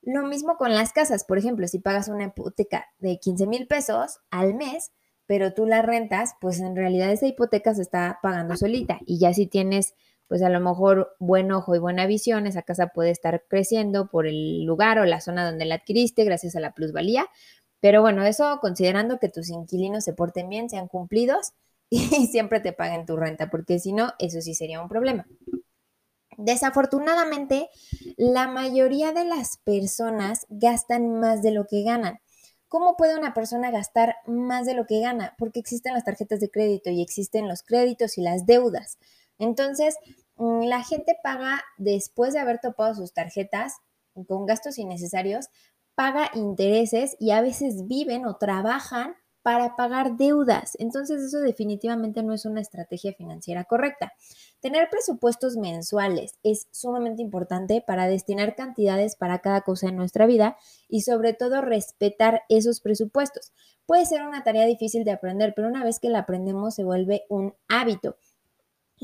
Lo 0.01 0.23
mismo 0.23 0.57
con 0.57 0.73
las 0.73 0.91
casas, 0.91 1.23
por 1.23 1.37
ejemplo, 1.37 1.67
si 1.67 1.79
pagas 1.79 2.09
una 2.09 2.25
hipoteca 2.25 2.87
de 2.99 3.19
15 3.19 3.47
mil 3.47 3.67
pesos 3.67 4.19
al 4.31 4.53
mes, 4.53 4.91
pero 5.25 5.53
tú 5.53 5.65
la 5.65 5.81
rentas, 5.81 6.35
pues 6.41 6.59
en 6.59 6.75
realidad 6.75 7.11
esa 7.11 7.27
hipoteca 7.27 7.73
se 7.73 7.81
está 7.81 8.19
pagando 8.21 8.57
solita. 8.57 8.99
Y 9.05 9.19
ya 9.19 9.33
si 9.33 9.47
tienes 9.47 9.95
pues 10.27 10.41
a 10.41 10.49
lo 10.49 10.59
mejor 10.59 11.15
buen 11.19 11.51
ojo 11.51 11.75
y 11.75 11.79
buena 11.79 12.07
visión, 12.07 12.47
esa 12.47 12.63
casa 12.63 12.87
puede 12.87 13.11
estar 13.11 13.43
creciendo 13.47 14.09
por 14.09 14.25
el 14.25 14.63
lugar 14.63 14.97
o 14.97 15.05
la 15.05 15.21
zona 15.21 15.45
donde 15.45 15.65
la 15.65 15.75
adquiriste 15.75 16.23
gracias 16.23 16.55
a 16.55 16.59
la 16.59 16.73
plusvalía. 16.73 17.27
Pero 17.83 18.01
bueno, 18.01 18.23
eso 18.23 18.59
considerando 18.61 19.19
que 19.19 19.27
tus 19.27 19.49
inquilinos 19.49 20.05
se 20.05 20.13
porten 20.13 20.47
bien, 20.47 20.69
sean 20.69 20.87
cumplidos 20.87 21.51
y 21.89 22.27
siempre 22.27 22.61
te 22.61 22.71
paguen 22.71 23.05
tu 23.05 23.17
renta, 23.17 23.49
porque 23.49 23.77
si 23.77 23.91
no, 23.91 24.13
eso 24.19 24.39
sí 24.39 24.53
sería 24.53 24.81
un 24.81 24.87
problema. 24.87 25.27
Desafortunadamente, 26.37 27.67
la 28.15 28.47
mayoría 28.47 29.11
de 29.11 29.25
las 29.25 29.57
personas 29.57 30.45
gastan 30.47 31.19
más 31.19 31.43
de 31.43 31.51
lo 31.51 31.67
que 31.67 31.83
ganan. 31.83 32.19
¿Cómo 32.69 32.95
puede 32.95 33.17
una 33.17 33.33
persona 33.33 33.69
gastar 33.69 34.15
más 34.27 34.65
de 34.65 34.75
lo 34.75 34.85
que 34.85 35.01
gana? 35.01 35.35
Porque 35.37 35.59
existen 35.59 35.93
las 35.93 36.05
tarjetas 36.05 36.39
de 36.39 36.49
crédito 36.49 36.89
y 36.89 37.01
existen 37.01 37.49
los 37.49 37.63
créditos 37.63 38.17
y 38.17 38.21
las 38.21 38.45
deudas. 38.45 38.97
Entonces, 39.39 39.97
mm, 40.37 40.61
la 40.67 40.85
gente 40.85 41.17
paga, 41.21 41.61
después 41.77 42.31
de 42.31 42.39
haber 42.39 42.59
topado 42.59 42.95
sus 42.95 43.13
tarjetas 43.13 43.73
con 44.27 44.45
gastos 44.45 44.77
innecesarios, 44.77 45.49
paga 45.95 46.29
intereses 46.33 47.15
y 47.19 47.31
a 47.31 47.41
veces 47.41 47.87
viven 47.87 48.25
o 48.25 48.35
trabajan 48.35 49.15
para 49.43 49.75
pagar 49.75 50.15
deudas. 50.15 50.75
Entonces 50.79 51.21
eso 51.21 51.39
definitivamente 51.39 52.23
no 52.23 52.33
es 52.33 52.45
una 52.45 52.61
estrategia 52.61 53.13
financiera 53.13 53.65
correcta. 53.65 54.13
Tener 54.61 54.89
presupuestos 54.89 55.57
mensuales 55.57 56.39
es 56.43 56.67
sumamente 56.71 57.21
importante 57.21 57.83
para 57.85 58.07
destinar 58.07 58.55
cantidades 58.55 59.17
para 59.17 59.39
cada 59.39 59.61
cosa 59.61 59.89
en 59.89 59.97
nuestra 59.97 60.25
vida 60.25 60.57
y 60.87 61.01
sobre 61.01 61.33
todo 61.33 61.61
respetar 61.61 62.43
esos 62.47 62.79
presupuestos. 62.79 63.51
Puede 63.85 64.05
ser 64.05 64.23
una 64.23 64.43
tarea 64.43 64.65
difícil 64.65 65.03
de 65.03 65.11
aprender, 65.11 65.53
pero 65.53 65.67
una 65.67 65.83
vez 65.83 65.99
que 65.99 66.09
la 66.09 66.19
aprendemos 66.19 66.73
se 66.73 66.85
vuelve 66.85 67.25
un 67.27 67.53
hábito 67.67 68.15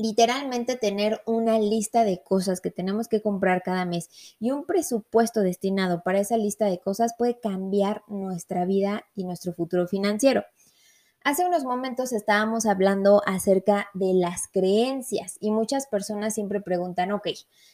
literalmente 0.00 0.76
tener 0.76 1.20
una 1.26 1.58
lista 1.58 2.04
de 2.04 2.22
cosas 2.22 2.62
que 2.62 2.70
tenemos 2.70 3.06
que 3.06 3.20
comprar 3.20 3.62
cada 3.62 3.84
mes 3.84 4.08
y 4.40 4.50
un 4.50 4.64
presupuesto 4.64 5.40
destinado 5.40 6.02
para 6.02 6.20
esa 6.20 6.38
lista 6.38 6.66
de 6.66 6.78
cosas 6.78 7.12
puede 7.18 7.38
cambiar 7.38 8.02
nuestra 8.08 8.64
vida 8.64 9.04
y 9.14 9.24
nuestro 9.24 9.52
futuro 9.52 9.86
financiero. 9.86 10.44
Hace 11.22 11.44
unos 11.44 11.64
momentos 11.64 12.14
estábamos 12.14 12.64
hablando 12.64 13.20
acerca 13.26 13.88
de 13.92 14.14
las 14.14 14.48
creencias 14.48 15.36
y 15.38 15.50
muchas 15.50 15.86
personas 15.86 16.32
siempre 16.32 16.62
preguntan, 16.62 17.12
ok, 17.12 17.28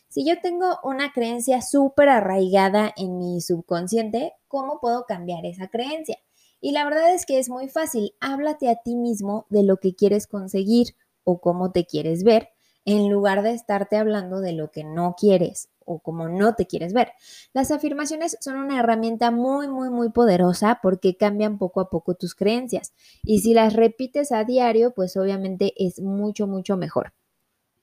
si 0.08 0.26
yo 0.26 0.40
tengo 0.40 0.80
una 0.82 1.12
creencia 1.12 1.62
súper 1.62 2.08
arraigada 2.08 2.92
en 2.96 3.18
mi 3.18 3.40
subconsciente, 3.40 4.32
¿cómo 4.48 4.80
puedo 4.80 5.04
cambiar 5.06 5.46
esa 5.46 5.68
creencia? 5.68 6.18
Y 6.60 6.72
la 6.72 6.82
verdad 6.82 7.14
es 7.14 7.24
que 7.24 7.38
es 7.38 7.48
muy 7.48 7.68
fácil, 7.68 8.16
háblate 8.18 8.68
a 8.68 8.82
ti 8.82 8.96
mismo 8.96 9.46
de 9.48 9.62
lo 9.62 9.76
que 9.76 9.94
quieres 9.94 10.26
conseguir 10.26 10.96
o 11.26 11.40
cómo 11.40 11.72
te 11.72 11.84
quieres 11.86 12.22
ver, 12.22 12.50
en 12.84 13.10
lugar 13.10 13.42
de 13.42 13.52
estarte 13.52 13.96
hablando 13.96 14.40
de 14.40 14.52
lo 14.52 14.70
que 14.70 14.84
no 14.84 15.16
quieres 15.18 15.68
o 15.84 15.98
cómo 15.98 16.28
no 16.28 16.54
te 16.54 16.66
quieres 16.66 16.92
ver. 16.92 17.12
Las 17.52 17.72
afirmaciones 17.72 18.38
son 18.40 18.56
una 18.56 18.78
herramienta 18.78 19.32
muy, 19.32 19.66
muy, 19.66 19.90
muy 19.90 20.10
poderosa 20.10 20.78
porque 20.80 21.16
cambian 21.16 21.58
poco 21.58 21.80
a 21.80 21.90
poco 21.90 22.14
tus 22.14 22.36
creencias. 22.36 22.92
Y 23.24 23.40
si 23.40 23.54
las 23.54 23.72
repites 23.74 24.30
a 24.30 24.44
diario, 24.44 24.92
pues 24.94 25.16
obviamente 25.16 25.74
es 25.76 26.00
mucho, 26.00 26.46
mucho 26.46 26.76
mejor. 26.76 27.12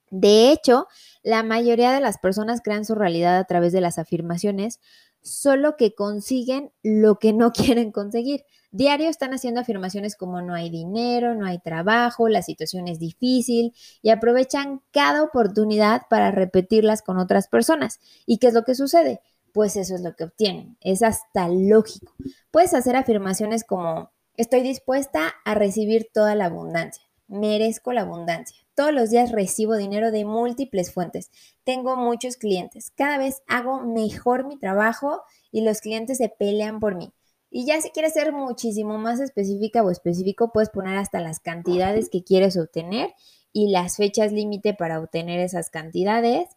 De 0.10 0.52
hecho, 0.52 0.88
la 1.22 1.44
mayoría 1.44 1.92
de 1.92 2.00
las 2.00 2.18
personas 2.18 2.62
crean 2.62 2.86
su 2.86 2.96
realidad 2.96 3.38
a 3.38 3.46
través 3.46 3.74
de 3.74 3.82
las 3.82 3.98
afirmaciones, 3.98 4.80
solo 5.22 5.76
que 5.76 5.96
consiguen 5.96 6.72
lo 6.82 7.20
que 7.20 7.34
no 7.34 7.52
quieren 7.52 7.92
conseguir. 7.92 8.46
Diario 8.74 9.08
están 9.08 9.36
haciendo 9.36 9.62
afirmaciones 9.62 10.16
como 10.16 10.42
no 10.42 10.56
hay 10.56 10.72
dinero, 10.72 11.36
no 11.36 11.46
hay 11.46 11.60
trabajo, 11.60 12.28
la 12.28 12.42
situación 12.42 12.88
es 12.88 12.98
difícil 12.98 13.72
y 14.02 14.10
aprovechan 14.10 14.82
cada 14.92 15.22
oportunidad 15.22 16.08
para 16.10 16.32
repetirlas 16.32 17.04
con 17.04 17.20
otras 17.20 17.48
personas. 17.48 18.00
¿Y 18.26 18.40
qué 18.40 18.48
es 18.48 18.56
lo 18.56 18.64
que 18.64 18.74
sucede? 18.74 19.22
Pues 19.52 19.76
eso 19.76 19.94
es 19.94 20.02
lo 20.02 20.16
que 20.16 20.24
obtienen. 20.24 20.76
Es 20.82 21.04
hasta 21.04 21.48
lógico. 21.50 22.14
Puedes 22.50 22.74
hacer 22.74 22.96
afirmaciones 22.96 23.64
como 23.64 24.10
estoy 24.38 24.64
dispuesta 24.64 25.36
a 25.46 25.54
recibir 25.54 26.08
toda 26.12 26.34
la 26.34 26.46
abundancia, 26.46 27.04
merezco 27.28 27.94
la 27.94 28.02
abundancia. 28.02 28.58
Todos 28.74 28.92
los 28.92 29.12
días 29.12 29.32
recibo 29.32 29.76
dinero 29.76 30.10
de 30.10 30.26
múltiples 30.26 30.92
fuentes. 30.92 31.30
Tengo 31.64 31.96
muchos 31.96 32.38
clientes. 32.38 32.92
Cada 32.96 33.20
vez 33.20 33.44
hago 33.48 33.82
mejor 33.82 34.48
mi 34.48 34.58
trabajo 34.58 35.22
y 35.52 35.62
los 35.62 35.80
clientes 35.80 36.18
se 36.18 36.30
pelean 36.30 36.80
por 36.80 36.96
mí. 36.96 37.14
Y 37.56 37.68
ya 37.68 37.80
si 37.80 37.92
quieres 37.92 38.14
ser 38.14 38.34
muchísimo 38.34 38.98
más 38.98 39.20
específica 39.20 39.84
o 39.84 39.92
específico, 39.92 40.52
puedes 40.52 40.72
poner 40.72 40.98
hasta 40.98 41.20
las 41.22 41.40
cantidades 41.40 42.10
que 42.10 42.24
quieres 42.24 42.58
obtener 42.58 43.14
y 43.52 43.70
las 43.70 43.98
fechas 43.98 44.32
límite 44.32 44.74
para 44.74 45.00
obtener 45.00 45.40
esas 45.40 45.70
cantidades. 45.70 46.50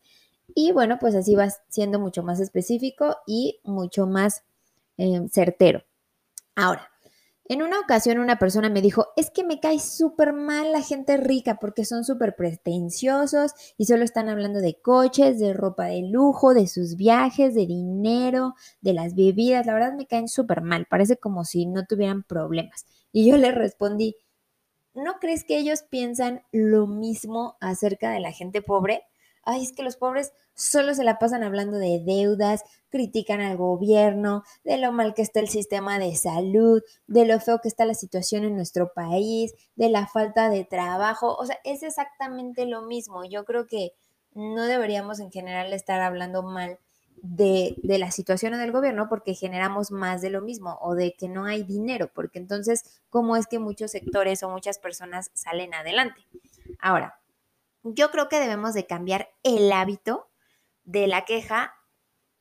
Y 0.54 0.72
bueno, 0.72 0.98
pues 0.98 1.14
así 1.14 1.36
vas 1.36 1.60
siendo 1.68 2.00
mucho 2.00 2.22
más 2.22 2.40
específico 2.40 3.18
y 3.26 3.60
mucho 3.62 4.06
más 4.06 4.44
eh, 4.96 5.20
certero. 5.30 5.84
Ahora, 6.54 6.90
en 7.48 7.62
una 7.62 7.78
ocasión 7.80 8.18
una 8.18 8.38
persona 8.38 8.68
me 8.68 8.82
dijo, 8.82 9.06
es 9.16 9.30
que 9.30 9.44
me 9.44 9.60
cae 9.60 9.78
súper 9.78 10.32
mal 10.32 10.72
la 10.72 10.82
gente 10.82 11.16
rica 11.16 11.58
porque 11.60 11.84
son 11.84 12.04
súper 12.04 12.36
pretenciosos 12.36 13.52
y 13.76 13.86
solo 13.86 14.04
están 14.04 14.28
hablando 14.28 14.60
de 14.60 14.80
coches, 14.80 15.38
de 15.38 15.52
ropa 15.52 15.86
de 15.86 16.02
lujo, 16.02 16.54
de 16.54 16.66
sus 16.66 16.96
viajes, 16.96 17.54
de 17.54 17.66
dinero, 17.66 18.54
de 18.80 18.94
las 18.94 19.14
bebidas. 19.14 19.66
La 19.66 19.74
verdad 19.74 19.94
me 19.94 20.06
caen 20.06 20.28
súper 20.28 20.62
mal, 20.62 20.86
parece 20.86 21.16
como 21.16 21.44
si 21.44 21.66
no 21.66 21.84
tuvieran 21.86 22.22
problemas. 22.22 22.86
Y 23.12 23.28
yo 23.30 23.36
le 23.36 23.52
respondí, 23.52 24.16
¿no 24.94 25.18
crees 25.20 25.44
que 25.44 25.58
ellos 25.58 25.82
piensan 25.82 26.42
lo 26.52 26.86
mismo 26.86 27.56
acerca 27.60 28.10
de 28.10 28.20
la 28.20 28.32
gente 28.32 28.62
pobre? 28.62 29.04
ay, 29.46 29.62
es 29.62 29.72
que 29.72 29.82
los 29.82 29.96
pobres 29.96 30.32
solo 30.56 30.94
se 30.94 31.04
la 31.04 31.18
pasan 31.18 31.44
hablando 31.44 31.78
de 31.78 32.02
deudas, 32.04 32.64
critican 32.88 33.40
al 33.40 33.56
gobierno, 33.56 34.42
de 34.64 34.78
lo 34.78 34.90
mal 34.90 35.14
que 35.14 35.22
está 35.22 35.38
el 35.40 35.48
sistema 35.48 35.98
de 35.98 36.16
salud, 36.16 36.82
de 37.06 37.26
lo 37.26 37.38
feo 37.38 37.60
que 37.60 37.68
está 37.68 37.84
la 37.84 37.94
situación 37.94 38.44
en 38.44 38.56
nuestro 38.56 38.92
país, 38.92 39.54
de 39.76 39.90
la 39.90 40.06
falta 40.06 40.48
de 40.48 40.64
trabajo. 40.64 41.36
O 41.36 41.46
sea, 41.46 41.58
es 41.64 41.82
exactamente 41.82 42.66
lo 42.66 42.82
mismo. 42.82 43.24
Yo 43.24 43.44
creo 43.44 43.66
que 43.66 43.92
no 44.34 44.64
deberíamos 44.64 45.20
en 45.20 45.30
general 45.30 45.72
estar 45.72 46.00
hablando 46.00 46.42
mal 46.42 46.78
de, 47.22 47.76
de, 47.82 47.98
la 47.98 48.10
situación 48.10 48.52
del 48.52 48.72
gobierno 48.72 49.08
porque 49.08 49.34
generamos 49.34 49.90
más 49.90 50.20
de 50.20 50.30
lo 50.30 50.42
mismo 50.42 50.78
o 50.80 50.94
de 50.94 51.14
que 51.14 51.28
no 51.28 51.44
hay 51.46 51.64
dinero, 51.64 52.10
porque 52.14 52.38
entonces, 52.38 53.00
¿cómo 53.08 53.36
es 53.36 53.46
que 53.46 53.58
muchos 53.58 53.90
sectores 53.90 54.42
o 54.42 54.50
muchas 54.50 54.78
personas 54.78 55.30
salen 55.34 55.72
adelante? 55.72 56.26
Ahora, 56.78 57.18
yo 57.82 58.10
creo 58.10 58.28
que 58.28 58.38
debemos 58.38 58.74
de 58.74 58.86
cambiar 58.86 59.30
el 59.42 59.72
hábito 59.72 60.28
de 60.86 61.06
la 61.06 61.26
queja 61.26 61.74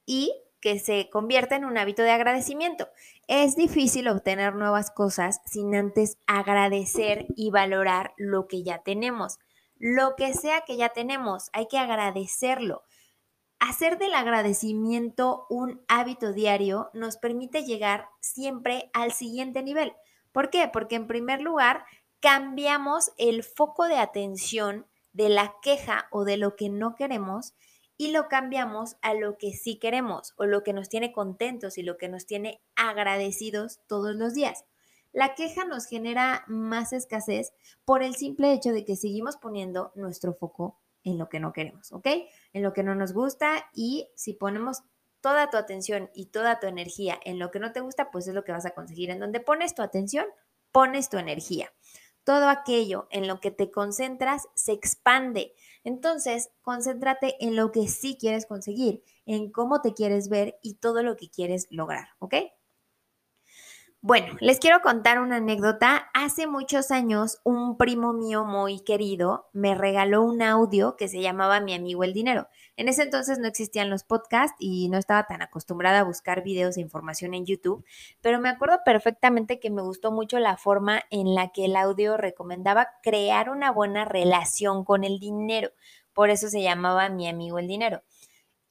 y 0.06 0.34
que 0.62 0.80
se 0.80 1.10
convierta 1.12 1.56
en 1.56 1.66
un 1.66 1.78
hábito 1.78 2.02
de 2.02 2.12
agradecimiento. 2.12 2.88
Es 3.28 3.56
difícil 3.56 4.08
obtener 4.08 4.56
nuevas 4.56 4.90
cosas 4.90 5.42
sin 5.46 5.75
antes 5.75 6.18
agradecer 6.25 7.28
y 7.36 7.52
valorar 7.52 8.14
lo 8.18 8.48
que 8.48 8.64
ya 8.64 8.80
tenemos. 8.80 9.38
Lo 9.78 10.16
que 10.16 10.34
sea 10.34 10.62
que 10.62 10.78
ya 10.78 10.90
tenemos, 10.90 11.50
hay 11.54 11.68
que 11.68 11.78
agradecerlo. 11.78 12.84
Hacer 13.60 13.98
del 13.98 14.14
agradecimiento 14.14 15.46
un 15.50 15.84
hábito 15.88 16.34
diario 16.34 16.90
nos 16.94 17.18
permite 17.18 17.64
llegar 17.64 18.08
siempre 18.20 18.90
al 18.94 19.12
siguiente 19.12 19.62
nivel. 19.62 19.94
¿Por 20.32 20.50
qué? 20.50 20.68
Porque 20.72 20.96
en 20.96 21.08
primer 21.08 21.42
lugar, 21.42 21.86
cambiamos 22.20 23.12
el 23.18 23.44
foco 23.44 23.88
de 23.88 23.98
atención 23.98 24.88
de 25.14 25.30
la 25.30 25.54
queja 25.62 26.08
o 26.12 26.24
de 26.25 26.38
lo 26.38 26.56
que 26.56 26.70
no 26.70 26.96
queremos 26.96 27.54
y 27.98 28.12
lo 28.12 28.28
cambiamos 28.28 28.98
a 29.02 29.14
lo 29.14 29.38
que 29.38 29.54
sí 29.54 29.78
queremos 29.78 30.34
o 30.38 30.46
lo 30.46 30.64
que 30.64 30.74
nos 30.74 30.90
tiene 30.90 31.12
contentos 31.12 31.78
y 31.78 31.84
lo 31.84 31.98
que 31.98 32.10
nos 32.10 32.25
tiene 32.25 32.62
agradecidos 32.75 33.80
todos 33.88 34.16
los 34.16 34.34
días. 34.34 34.66
La 35.14 35.34
queja 35.34 35.64
nos 35.64 35.86
genera 35.86 36.44
más 36.48 36.92
escasez 36.92 37.54
por 37.86 38.04
el 38.04 38.16
simple 38.16 38.52
hecho 38.52 38.72
de 38.72 38.84
que 38.84 38.98
seguimos 38.98 39.38
poniendo 39.38 39.92
nuestro 39.96 40.34
foco 40.34 40.78
en 41.04 41.18
lo 41.18 41.30
que 41.30 41.40
no 41.40 41.54
queremos, 41.54 41.92
¿ok? 41.94 42.08
En 42.52 42.64
lo 42.64 42.74
que 42.74 42.84
no 42.84 42.96
nos 42.96 43.14
gusta 43.14 43.70
y 43.74 44.10
si 44.16 44.34
ponemos 44.34 44.84
toda 45.22 45.50
tu 45.50 45.58
atención 45.58 46.10
y 46.14 46.25
toda 46.28 46.60
tu 46.60 46.68
energía 46.68 47.18
en 47.24 47.40
lo 47.40 47.50
que 47.50 47.60
no 47.60 47.72
te 47.72 47.80
gusta, 47.80 48.12
pues 48.12 48.28
es 48.28 48.34
lo 48.34 48.44
que 48.44 48.52
vas 48.52 48.66
a 48.66 48.72
conseguir. 48.72 49.10
En 49.10 49.20
donde 49.20 49.40
pones 49.40 49.74
tu 49.74 49.82
atención, 49.82 50.25
pones 50.72 51.10
tu 51.10 51.18
energía 51.18 51.72
todo 52.25 52.50
aquello 52.50 53.08
en 53.12 53.28
lo 53.28 53.40
que 53.40 53.52
te 53.52 53.72
concentras 53.72 54.50
se 54.56 54.74
expande. 54.74 55.54
Entonces, 55.86 56.50
concéntrate 56.62 57.38
en 57.39 57.56
lo 57.56 57.72
que 57.72 57.88
sí 57.88 58.18
quieres 58.20 58.46
conseguir, 58.46 59.04
en 59.25 59.50
cómo 59.51 59.82
te 59.82 59.94
quieres 59.94 60.27
ver 60.27 60.58
y 60.62 60.75
todo 60.75 61.01
lo 61.04 61.15
que 61.15 61.30
quieres 61.30 61.68
lograr, 61.70 62.10
¿ok? 62.20 62.36
Bueno, 64.08 64.38
les 64.40 64.60
quiero 64.60 64.84
contar 64.84 65.20
una 65.20 65.38
anécdota. 65.38 66.12
Hace 66.14 66.46
muchos 66.46 66.92
años, 66.92 67.40
un 67.44 67.76
primo 67.76 68.14
mío 68.14 68.46
muy 68.46 68.82
querido 68.82 69.50
me 69.52 69.74
regaló 69.74 70.22
un 70.22 70.44
audio 70.44 70.96
que 70.96 71.08
se 71.08 71.22
llamaba 71.22 71.60
Mi 71.60 71.74
amigo 71.74 72.04
el 72.04 72.14
dinero. 72.14 72.48
En 72.78 72.88
ese 72.88 73.02
entonces 73.02 73.40
no 73.40 73.48
existían 73.48 73.90
los 73.90 74.04
podcasts 74.04 74.56
y 74.60 74.90
no 74.90 75.00
estaba 75.00 75.26
tan 75.26 75.42
acostumbrada 75.42 76.02
a 76.02 76.04
buscar 76.04 76.44
videos 76.44 76.78
e 76.78 76.82
información 76.82 77.34
en 77.34 77.48
YouTube, 77.48 77.84
pero 78.22 78.40
me 78.40 78.50
acuerdo 78.50 78.78
perfectamente 78.86 79.60
que 79.60 79.72
me 79.72 79.82
gustó 79.82 80.12
mucho 80.12 80.38
la 80.38 80.56
forma 80.56 81.02
en 81.10 81.34
la 81.34 81.48
que 81.48 81.66
el 81.66 81.76
audio 81.76 82.16
recomendaba 82.16 82.90
crear 83.02 83.50
una 83.50 83.72
buena 83.72 84.06
relación 84.06 84.86
con 84.86 85.04
el 85.04 85.20
dinero 85.20 85.72
por 86.14 86.30
eso 86.30 86.48
se 86.48 86.62
llamaba 86.62 87.10
Mi 87.10 87.28
amigo 87.28 87.58
el 87.58 87.68
dinero. 87.68 88.04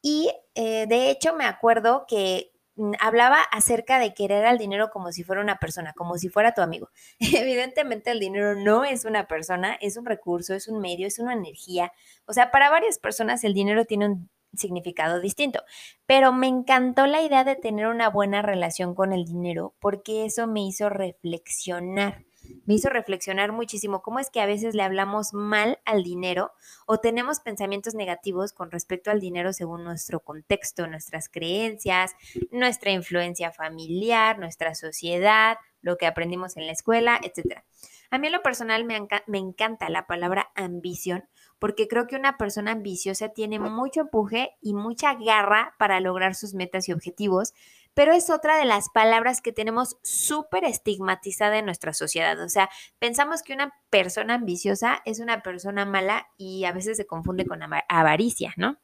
Y 0.00 0.30
eh, 0.54 0.86
de 0.86 1.10
hecho 1.10 1.34
me 1.34 1.44
acuerdo 1.44 2.06
que 2.06 2.53
hablaba 3.00 3.40
acerca 3.52 3.98
de 3.98 4.14
querer 4.14 4.44
al 4.46 4.58
dinero 4.58 4.90
como 4.90 5.12
si 5.12 5.22
fuera 5.22 5.42
una 5.42 5.58
persona, 5.58 5.92
como 5.92 6.18
si 6.18 6.28
fuera 6.28 6.54
tu 6.54 6.62
amigo. 6.62 6.90
Evidentemente 7.18 8.10
el 8.10 8.20
dinero 8.20 8.54
no 8.54 8.84
es 8.84 9.04
una 9.04 9.26
persona, 9.26 9.74
es 9.80 9.96
un 9.96 10.06
recurso, 10.06 10.54
es 10.54 10.68
un 10.68 10.80
medio, 10.80 11.06
es 11.06 11.18
una 11.18 11.34
energía. 11.34 11.92
O 12.26 12.32
sea, 12.32 12.50
para 12.50 12.70
varias 12.70 12.98
personas 12.98 13.44
el 13.44 13.54
dinero 13.54 13.84
tiene 13.84 14.06
un 14.06 14.30
significado 14.56 15.20
distinto. 15.20 15.62
Pero 16.06 16.32
me 16.32 16.48
encantó 16.48 17.06
la 17.06 17.22
idea 17.22 17.44
de 17.44 17.56
tener 17.56 17.86
una 17.86 18.08
buena 18.08 18.42
relación 18.42 18.94
con 18.94 19.12
el 19.12 19.24
dinero 19.24 19.74
porque 19.80 20.24
eso 20.24 20.46
me 20.46 20.66
hizo 20.66 20.88
reflexionar. 20.88 22.24
Me 22.66 22.74
hizo 22.74 22.88
reflexionar 22.88 23.52
muchísimo 23.52 24.02
cómo 24.02 24.18
es 24.18 24.30
que 24.30 24.40
a 24.40 24.46
veces 24.46 24.74
le 24.74 24.82
hablamos 24.82 25.34
mal 25.34 25.78
al 25.84 26.02
dinero 26.02 26.52
o 26.86 26.98
tenemos 26.98 27.40
pensamientos 27.40 27.94
negativos 27.94 28.52
con 28.52 28.70
respecto 28.70 29.10
al 29.10 29.20
dinero 29.20 29.52
según 29.52 29.84
nuestro 29.84 30.20
contexto, 30.20 30.86
nuestras 30.86 31.28
creencias, 31.28 32.12
nuestra 32.50 32.90
influencia 32.90 33.52
familiar, 33.52 34.38
nuestra 34.38 34.74
sociedad, 34.74 35.58
lo 35.82 35.96
que 35.98 36.06
aprendimos 36.06 36.56
en 36.56 36.66
la 36.66 36.72
escuela, 36.72 37.20
etc. 37.22 37.62
A 38.10 38.18
mí 38.18 38.28
en 38.28 38.32
lo 38.32 38.42
personal 38.42 38.84
me, 38.84 39.06
me 39.26 39.38
encanta 39.38 39.90
la 39.90 40.06
palabra 40.06 40.50
ambición 40.54 41.28
porque 41.58 41.88
creo 41.88 42.06
que 42.06 42.16
una 42.16 42.36
persona 42.36 42.72
ambiciosa 42.72 43.30
tiene 43.30 43.58
mucho 43.58 44.02
empuje 44.02 44.50
y 44.60 44.74
mucha 44.74 45.14
garra 45.14 45.74
para 45.78 46.00
lograr 46.00 46.34
sus 46.34 46.52
metas 46.52 46.88
y 46.88 46.92
objetivos, 46.92 47.54
pero 47.94 48.12
es 48.12 48.28
otra 48.30 48.58
de 48.58 48.64
las 48.64 48.90
palabras 48.90 49.40
que 49.40 49.52
tenemos 49.52 49.96
súper 50.02 50.64
estigmatizada 50.64 51.58
en 51.58 51.66
nuestra 51.66 51.94
sociedad. 51.94 52.40
O 52.40 52.48
sea, 52.48 52.68
pensamos 52.98 53.42
que 53.42 53.54
una 53.54 53.72
persona 53.90 54.34
ambiciosa 54.34 55.00
es 55.04 55.20
una 55.20 55.42
persona 55.42 55.84
mala 55.84 56.26
y 56.36 56.64
a 56.64 56.72
veces 56.72 56.96
se 56.96 57.06
confunde 57.06 57.46
con 57.46 57.60
avaricia, 57.88 58.52
¿no? 58.56 58.78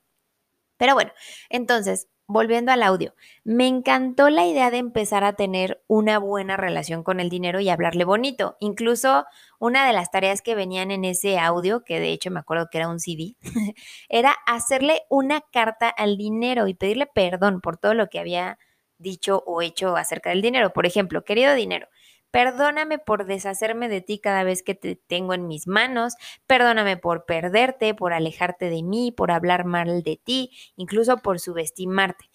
Pero 0.78 0.94
bueno, 0.94 1.12
entonces, 1.50 2.08
volviendo 2.26 2.72
al 2.72 2.82
audio, 2.82 3.14
me 3.44 3.66
encantó 3.66 4.30
la 4.30 4.46
idea 4.46 4.70
de 4.70 4.78
empezar 4.78 5.24
a 5.24 5.34
tener 5.34 5.82
una 5.88 6.18
buena 6.18 6.56
relación 6.56 7.02
con 7.02 7.20
el 7.20 7.28
dinero 7.28 7.60
y 7.60 7.68
hablarle 7.68 8.04
bonito. 8.04 8.56
Incluso 8.60 9.26
una 9.58 9.86
de 9.86 9.92
las 9.92 10.10
tareas 10.10 10.40
que 10.40 10.54
venían 10.54 10.90
en 10.90 11.04
ese 11.04 11.38
audio, 11.38 11.84
que 11.84 12.00
de 12.00 12.12
hecho 12.12 12.30
me 12.30 12.40
acuerdo 12.40 12.68
que 12.70 12.78
era 12.78 12.88
un 12.88 13.00
CD, 13.00 13.34
era 14.08 14.34
hacerle 14.46 15.02
una 15.10 15.42
carta 15.52 15.88
al 15.88 16.16
dinero 16.16 16.66
y 16.68 16.74
pedirle 16.74 17.06
perdón 17.06 17.60
por 17.60 17.76
todo 17.76 17.94
lo 17.94 18.08
que 18.08 18.20
había 18.20 18.58
dicho 19.00 19.42
o 19.46 19.62
hecho 19.62 19.96
acerca 19.96 20.30
del 20.30 20.42
dinero. 20.42 20.72
Por 20.72 20.86
ejemplo, 20.86 21.24
querido 21.24 21.54
dinero, 21.54 21.88
Perdóname 22.30 22.98
por 22.98 23.26
deshacerme 23.26 23.88
de 23.88 24.02
ti 24.02 24.20
cada 24.20 24.44
vez 24.44 24.62
que 24.62 24.76
te 24.76 24.94
tengo 24.94 25.34
en 25.34 25.48
mis 25.48 25.66
manos. 25.66 26.14
Perdóname 26.46 26.96
por 26.96 27.24
perderte, 27.24 27.92
por 27.92 28.12
alejarte 28.12 28.70
de 28.70 28.82
mí, 28.82 29.10
por 29.10 29.32
hablar 29.32 29.64
mal 29.64 30.02
de 30.02 30.16
ti, 30.16 30.50
incluso 30.76 31.16
por 31.18 31.40
subestimarte. 31.40 32.26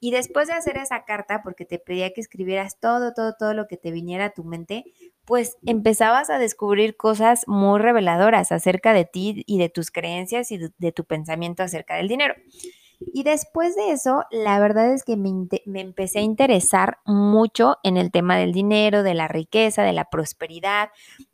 Y 0.00 0.10
después 0.10 0.48
de 0.48 0.54
hacer 0.54 0.76
esa 0.76 1.04
carta, 1.04 1.40
porque 1.42 1.64
te 1.64 1.78
pedía 1.78 2.12
que 2.12 2.20
escribieras 2.20 2.78
todo, 2.78 3.14
todo, 3.14 3.34
todo 3.38 3.54
lo 3.54 3.66
que 3.68 3.76
te 3.76 3.90
viniera 3.90 4.26
a 4.26 4.30
tu 4.30 4.44
mente, 4.44 4.84
pues 5.24 5.56
empezabas 5.64 6.28
a 6.30 6.38
descubrir 6.38 6.96
cosas 6.96 7.44
muy 7.46 7.78
reveladoras 7.80 8.52
acerca 8.52 8.92
de 8.92 9.06
ti 9.06 9.44
y 9.46 9.58
de 9.58 9.70
tus 9.70 9.90
creencias 9.90 10.52
y 10.52 10.58
de, 10.58 10.92
tu 10.92 11.04
pensamiento 11.04 11.62
acerca 11.62 11.94
del 11.94 12.08
dinero. 12.08 12.34
Y 13.12 13.22
después 13.22 13.76
de 13.76 13.92
eso, 13.92 14.24
la 14.30 14.58
verdad 14.58 14.92
es 14.92 15.04
que 15.04 15.16
me, 15.16 15.48
empecé 15.80 16.18
a 16.18 16.22
interesar 16.22 16.98
mucho 17.04 17.78
en 17.82 17.96
el 17.96 18.10
tema 18.10 18.36
del 18.36 18.52
dinero, 18.52 19.02
de 19.02 19.14
la 19.14 19.28
riqueza, 19.28 19.82
de 19.82 19.92
la 19.92 20.10
prosperidad. 20.10 20.90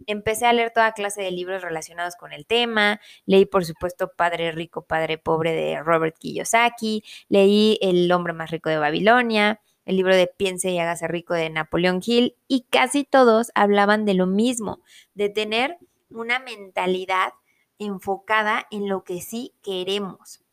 Empecé 0.07 0.47
a 0.47 0.53
leer 0.53 0.73
toda 0.73 0.93
clase 0.93 1.23
de 1.23 1.31
libros 1.31 1.63
relacionados 1.63 2.17
con 2.17 2.33
el 2.33 2.47
tema. 2.47 3.01
Leí, 3.27 3.47
por 3.47 3.65
supuesto, 3.65 4.13
Padre 4.17 4.53
Rico, 4.53 4.83
Padre 4.83 5.19
Pobre 5.19 5.53
de 5.53 5.83
Robert 5.83 6.17
Kiyosaki. 6.19 7.05
Leí 7.29 7.79
El 7.81 8.11
hombre 8.13 8.33
más 8.33 8.51
rico 8.51 8.69
de 8.71 8.79
Babilonia 8.79 9.61
el 9.87 9.97
libro 9.97 10.15
de 10.15 10.29
Piense 10.29 10.71
y 10.71 10.79
hágase 10.79 11.09
rico 11.09 11.35
de 11.35 11.51
Napoleón 11.51 12.01
Hill, 12.05 12.37
y 12.47 12.67
casi 12.71 13.03
todos 13.03 13.51
hablaban 13.57 14.05
de 14.05 14.15
lo 14.15 14.27
mismo, 14.27 14.81
de 15.15 15.31
tener 15.31 15.79
una 16.11 16.39
mentalidad 16.39 17.33
enfocada 17.79 18.67
en 18.71 18.89
lo 18.89 19.03
que 19.03 19.21
sí 19.21 19.55
queremos. 19.63 20.45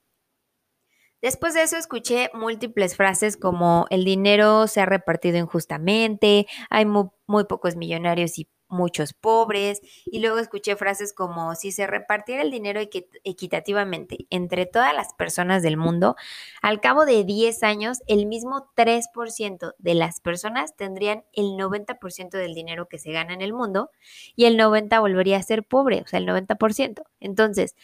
Después 1.22 1.56
de 1.56 1.64
eso 1.64 1.78
escuché 1.78 2.30
múltiples 2.34 2.96
frases 2.96 3.38
como 3.38 3.88
el 3.90 4.04
dinero 4.06 4.68
se 4.68 4.82
ha 4.82 4.86
repartido 4.86 5.38
injustamente, 5.38 6.46
hay 6.70 6.86
muy, 6.86 7.10
pocos 7.46 7.76
millonarios 7.76 8.38
y 8.38 8.48
muchos 8.70 9.14
pobres. 9.14 9.82
Y 10.06 10.20
luego 10.20 10.38
escuché 10.40 10.76
frases 10.76 11.14
como 11.14 11.56
si 11.56 11.72
se 11.72 11.88
repartiera 11.88 12.42
el 12.44 12.52
dinero 12.52 12.82
equitativamente 13.24 14.28
entre 14.30 14.66
todas 14.66 14.94
las 14.94 15.14
personas 15.14 15.64
del 15.64 15.78
mundo, 15.78 16.16
al 16.62 16.82
cabo 16.82 17.06
de 17.06 17.24
10 17.24 17.64
años 17.64 18.00
el 18.08 18.26
mismo 18.26 18.70
3% 18.76 19.74
de 19.78 19.94
las 19.96 20.20
personas 20.20 20.76
tendrían 20.76 21.24
el 21.34 21.58
90% 21.58 22.30
del 22.32 22.54
dinero 22.54 22.88
que 22.88 23.00
se 23.00 23.12
gana 23.12 23.34
en 23.34 23.42
el 23.42 23.54
mundo 23.54 23.90
y 24.36 24.46
el 24.46 24.58
90% 24.58 25.00
volvería 25.00 25.38
a 25.38 25.44
ser 25.44 25.64
pobre, 25.64 26.02
o 26.02 26.08
sea, 26.08 26.20
el 26.20 26.28
90%. 26.28 27.04
Entonces, 27.20 27.76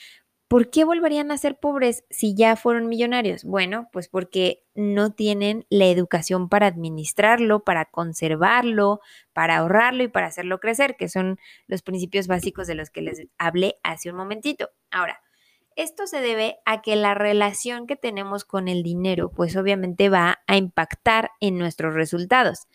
¿Por 0.48 0.70
qué 0.70 0.84
volverían 0.84 1.32
a 1.32 1.38
ser 1.38 1.60
pobres 1.60 2.04
si 2.10 2.36
ya 2.36 2.56
fueron 2.56 2.88
millonarios? 2.88 3.44
Bueno, 3.44 3.90
pues 3.92 4.08
porque 4.08 4.64
no 4.76 5.12
tienen 5.12 5.66
la 5.70 5.86
educación 5.86 6.48
para 6.48 6.68
administrarlo, 6.68 7.64
para 7.64 7.86
conservarlo, 7.86 9.00
para 9.34 9.58
ahorrarlo 9.58 10.04
y 10.04 10.10
para 10.10 10.28
hacerlo 10.28 10.60
crecer, 10.60 10.96
que 10.96 11.10
son 11.10 11.40
los 11.68 11.82
principios 11.82 12.28
básicos 12.28 12.68
de 12.68 12.76
los 12.76 12.92
que 12.92 13.02
les 13.02 13.24
hablé 13.40 13.78
hace 13.84 14.12
un 14.12 14.18
momentito. 14.18 14.70
Ahora, 14.92 15.22
esto 15.76 16.06
se 16.06 16.22
debe 16.22 16.58
a 16.66 16.82
que 16.82 16.96
la 16.96 17.16
relación 17.16 17.88
que 17.88 17.96
tenemos 17.96 18.46
con 18.46 18.68
el 18.68 18.84
dinero, 18.84 19.32
pues 19.32 19.56
obviamente 19.56 20.10
va 20.10 20.44
a 20.46 20.58
impactar 20.58 21.32
en 21.40 21.58
nuestros 21.58 21.96
resultados. 21.96 22.68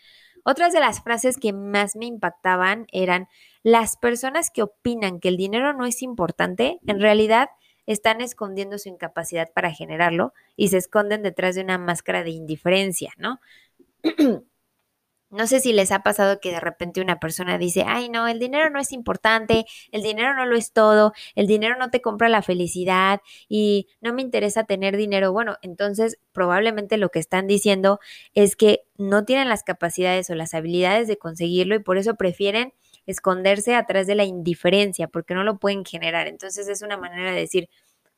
Otras 0.51 0.73
de 0.73 0.81
las 0.81 1.03
frases 1.03 1.37
que 1.37 1.53
más 1.53 1.95
me 1.95 2.07
impactaban 2.07 2.87
eran, 2.91 3.29
las 3.63 3.99
personas 3.99 4.51
que 4.51 4.63
opinan 4.63 5.21
que 5.21 5.29
el 5.29 5.37
dinero 5.37 5.75
no 5.75 5.85
es 5.85 6.01
importante, 6.01 6.79
en 6.87 7.03
realidad 7.03 7.51
están 7.85 8.23
escondiendo 8.23 8.79
su 8.79 8.89
incapacidad 8.89 9.51
para 9.53 9.71
generarlo 9.71 10.33
y 10.57 10.69
se 10.69 10.79
esconden 10.79 11.23
detrás 11.23 11.55
de 11.55 11.61
una 11.61 11.77
máscara 11.77 12.25
de 12.25 12.31
indiferencia, 12.31 13.13
¿no? 13.19 13.41
No 15.31 15.47
sé 15.47 15.61
si 15.61 15.75
les 15.75 15.93
ha 15.93 16.03
pasado 16.03 16.41
que 16.41 16.53
de 16.53 16.61
repente 16.61 17.03
una 17.03 17.21
persona 17.21 17.59
dice, 17.59 17.85
ay 17.87 18.09
no, 18.09 18.29
el 18.29 18.39
dinero 18.39 18.71
no 18.71 18.81
es 18.81 18.93
importante, 18.93 19.67
el 19.93 20.03
dinero 20.03 20.33
no 20.35 20.47
lo 20.47 20.57
es 20.57 20.73
todo, 20.73 21.13
el 21.35 21.47
dinero 21.47 21.77
no 21.79 21.91
te 21.91 22.01
compra 22.01 22.31
la 22.31 22.41
felicidad 22.41 23.21
y 23.47 23.89
no 24.01 24.15
me 24.15 24.23
interesa 24.23 24.65
tener 24.65 24.97
dinero. 24.97 25.31
Bueno, 25.33 25.57
entonces 25.61 26.19
probablemente 26.33 26.97
lo 26.97 27.11
que 27.11 27.19
están 27.19 27.47
diciendo 27.47 28.01
es 28.33 28.57
que 28.57 28.85
no 28.97 29.27
tienen 29.27 29.51
las 29.51 29.65
capacidades 29.65 30.31
o 30.31 30.35
las 30.35 30.55
habilidades 30.55 31.09
de 31.09 31.19
conseguirlo 31.19 31.75
y 31.75 31.81
por 31.81 31.99
eso 31.99 32.15
prefieren 32.15 32.73
esconderse 33.05 33.75
atrás 33.75 34.07
de 34.07 34.15
la 34.15 34.25
indiferencia 34.25 35.09
porque 35.09 35.35
no 35.35 35.45
lo 35.45 35.59
pueden 35.59 35.85
generar. 35.85 36.27
Entonces 36.27 36.69
es 36.69 36.81
una 36.81 36.97
manera 36.97 37.33
de 37.33 37.41
decir, 37.41 37.69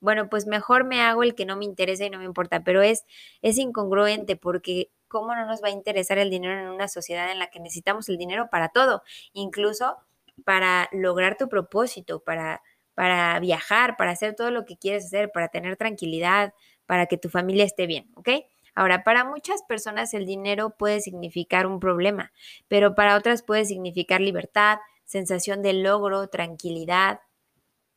bueno, 0.01 0.29
pues 0.29 0.47
mejor 0.47 0.85
me 0.85 1.01
hago 1.01 1.25
el 1.25 1.35
que 1.35 1.45
no 1.45 1.57
me 1.57 1.65
interesa 1.65 2.05
y 2.07 2.11
no 2.11 2.19
me 2.19 2.25
importa, 2.25 2.63
pero 2.63 2.83
es, 2.83 3.05
es 3.43 3.59
incongruente 3.59 4.37
porque 4.37 4.91
¿cómo 5.11 5.35
no 5.35 5.45
nos 5.45 5.63
va 5.63 5.69
a 5.69 5.73
interesar 5.73 6.17
el 6.17 6.31
dinero 6.31 6.59
en 6.59 6.69
una 6.69 6.89
sociedad 6.89 7.31
en 7.31 7.39
la 7.39 7.51
que 7.51 7.61
necesitamos 7.61 8.09
el 8.09 8.17
dinero 8.17 8.49
para 8.49 8.71
todo? 8.71 9.03
Incluso 9.35 9.99
para 10.45 10.89
lograr 10.93 11.37
tu 11.37 11.49
propósito, 11.49 12.21
para, 12.21 12.63
para 12.95 13.39
viajar, 13.41 13.97
para 13.99 14.13
hacer 14.13 14.35
todo 14.35 14.51
lo 14.51 14.65
que 14.65 14.79
quieres 14.79 15.05
hacer, 15.07 15.31
para 15.33 15.49
tener 15.49 15.77
tranquilidad, 15.77 16.55
para 16.87 17.07
que 17.07 17.19
tu 17.19 17.29
familia 17.29 17.65
esté 17.65 17.87
bien, 17.87 18.11
¿ok? 18.15 18.29
Ahora, 18.75 19.03
para 19.03 19.25
muchas 19.25 19.63
personas 19.65 20.15
el 20.15 20.27
dinero 20.27 20.71
puede 20.71 21.01
significar 21.01 21.67
un 21.67 21.81
problema, 21.81 22.33
pero 22.69 22.95
para 22.95 23.17
otras 23.17 23.43
puede 23.43 23.65
significar 23.65 24.21
libertad, 24.21 24.79
sensación 25.05 25.61
de 25.61 25.73
logro, 25.73 26.29
tranquilidad. 26.29 27.21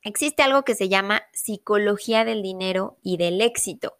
Existe 0.01 0.41
algo 0.41 0.63
que 0.63 0.73
se 0.73 0.89
llama 0.89 1.21
psicología 1.31 2.25
del 2.25 2.41
dinero 2.41 2.97
y 3.03 3.17
del 3.17 3.39
éxito 3.39 3.97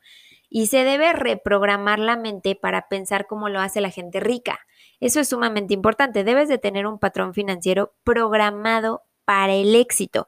y 0.56 0.68
se 0.68 0.84
debe 0.84 1.13
reprogramar 1.13 1.98
la 1.98 2.16
mente 2.16 2.56
para 2.56 2.88
pensar 2.88 3.26
como 3.26 3.50
lo 3.50 3.60
hace 3.60 3.82
la 3.82 3.89
gente 3.89 4.20
rica. 4.20 4.60
Eso 5.00 5.20
es 5.20 5.30
sumamente 5.30 5.74
importante. 5.74 6.24
Debes 6.24 6.48
de 6.48 6.60
tener 6.60 6.86
un 6.86 7.00
patrón 7.00 7.34
financiero 7.34 7.96
programado 8.04 9.02
para 9.26 9.56
el 9.56 9.74
éxito. 9.74 10.28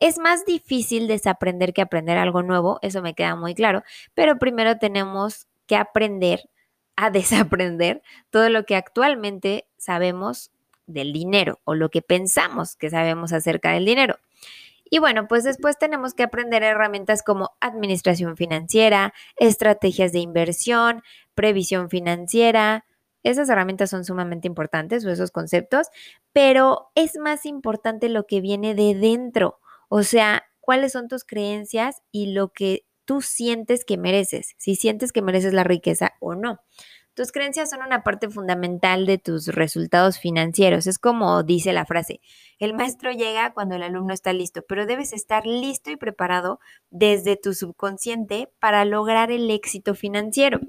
Es 0.00 0.16
más 0.16 0.46
difícil 0.46 1.06
desaprender 1.06 1.74
que 1.74 1.82
aprender 1.82 2.16
algo 2.16 2.42
nuevo, 2.42 2.78
eso 2.80 3.02
me 3.02 3.12
queda 3.12 3.36
muy 3.36 3.54
claro, 3.54 3.82
pero 4.14 4.38
primero 4.38 4.78
tenemos 4.78 5.46
que 5.66 5.76
aprender 5.76 6.48
a 6.96 7.10
desaprender 7.10 8.00
todo 8.30 8.48
lo 8.48 8.64
que 8.64 8.74
actualmente 8.74 9.66
sabemos 9.76 10.50
del 10.86 11.12
dinero 11.12 11.60
o 11.64 11.74
lo 11.74 11.90
que 11.90 12.00
pensamos 12.00 12.74
que 12.74 12.88
sabemos 12.88 13.34
acerca 13.34 13.72
del 13.72 13.84
dinero. 13.84 14.18
Y 14.90 14.98
bueno, 14.98 15.28
pues 15.28 15.44
después 15.44 15.78
tenemos 15.78 16.14
que 16.14 16.22
aprender 16.22 16.62
herramientas 16.62 17.22
como 17.22 17.50
administración 17.60 18.36
financiera, 18.36 19.12
estrategias 19.36 20.12
de 20.12 20.20
inversión, 20.20 21.02
previsión 21.34 21.90
financiera. 21.90 22.84
Esas 23.22 23.48
herramientas 23.48 23.90
son 23.90 24.04
sumamente 24.04 24.46
importantes 24.46 25.04
o 25.04 25.10
esos 25.10 25.30
conceptos, 25.30 25.88
pero 26.32 26.90
es 26.94 27.16
más 27.16 27.46
importante 27.46 28.08
lo 28.08 28.26
que 28.26 28.40
viene 28.40 28.74
de 28.74 28.94
dentro. 28.94 29.58
O 29.88 30.02
sea, 30.02 30.44
cuáles 30.60 30.92
son 30.92 31.08
tus 31.08 31.24
creencias 31.24 32.02
y 32.12 32.32
lo 32.32 32.52
que 32.52 32.84
tú 33.04 33.22
sientes 33.22 33.86
que 33.86 33.96
mereces, 33.96 34.54
si 34.58 34.76
sientes 34.76 35.12
que 35.12 35.22
mereces 35.22 35.54
la 35.54 35.64
riqueza 35.64 36.12
o 36.20 36.34
no. 36.34 36.60
Tus 37.18 37.32
creencias 37.32 37.70
son 37.70 37.82
una 37.82 38.04
parte 38.04 38.30
fundamental 38.30 39.04
de 39.04 39.18
tus 39.18 39.48
resultados 39.48 40.20
financieros. 40.20 40.86
Es 40.86 41.00
como 41.00 41.42
dice 41.42 41.72
la 41.72 41.84
frase, 41.84 42.20
el 42.60 42.74
maestro 42.74 43.10
llega 43.10 43.52
cuando 43.52 43.74
el 43.74 43.82
alumno 43.82 44.14
está 44.14 44.32
listo, 44.32 44.62
pero 44.62 44.86
debes 44.86 45.12
estar 45.12 45.44
listo 45.44 45.90
y 45.90 45.96
preparado 45.96 46.60
desde 46.90 47.34
tu 47.34 47.54
subconsciente 47.54 48.52
para 48.60 48.84
lograr 48.84 49.32
el 49.32 49.50
éxito 49.50 49.96
financiero. 49.96 50.60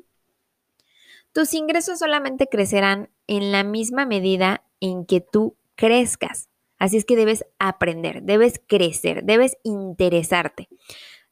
Tus 1.34 1.54
ingresos 1.54 2.00
solamente 2.00 2.48
crecerán 2.48 3.12
en 3.28 3.52
la 3.52 3.64
misma 3.64 4.08
medida 4.08 4.64
en 4.80 5.06
que 5.06 5.22
tú 5.22 5.56
crezcas. 5.76 6.50
Así 6.80 6.98
es 6.98 7.06
que 7.06 7.16
debes 7.16 7.46
aprender, 7.60 8.24
debes 8.24 8.60
crecer, 8.66 9.24
debes 9.24 9.56
interesarte. 9.62 10.68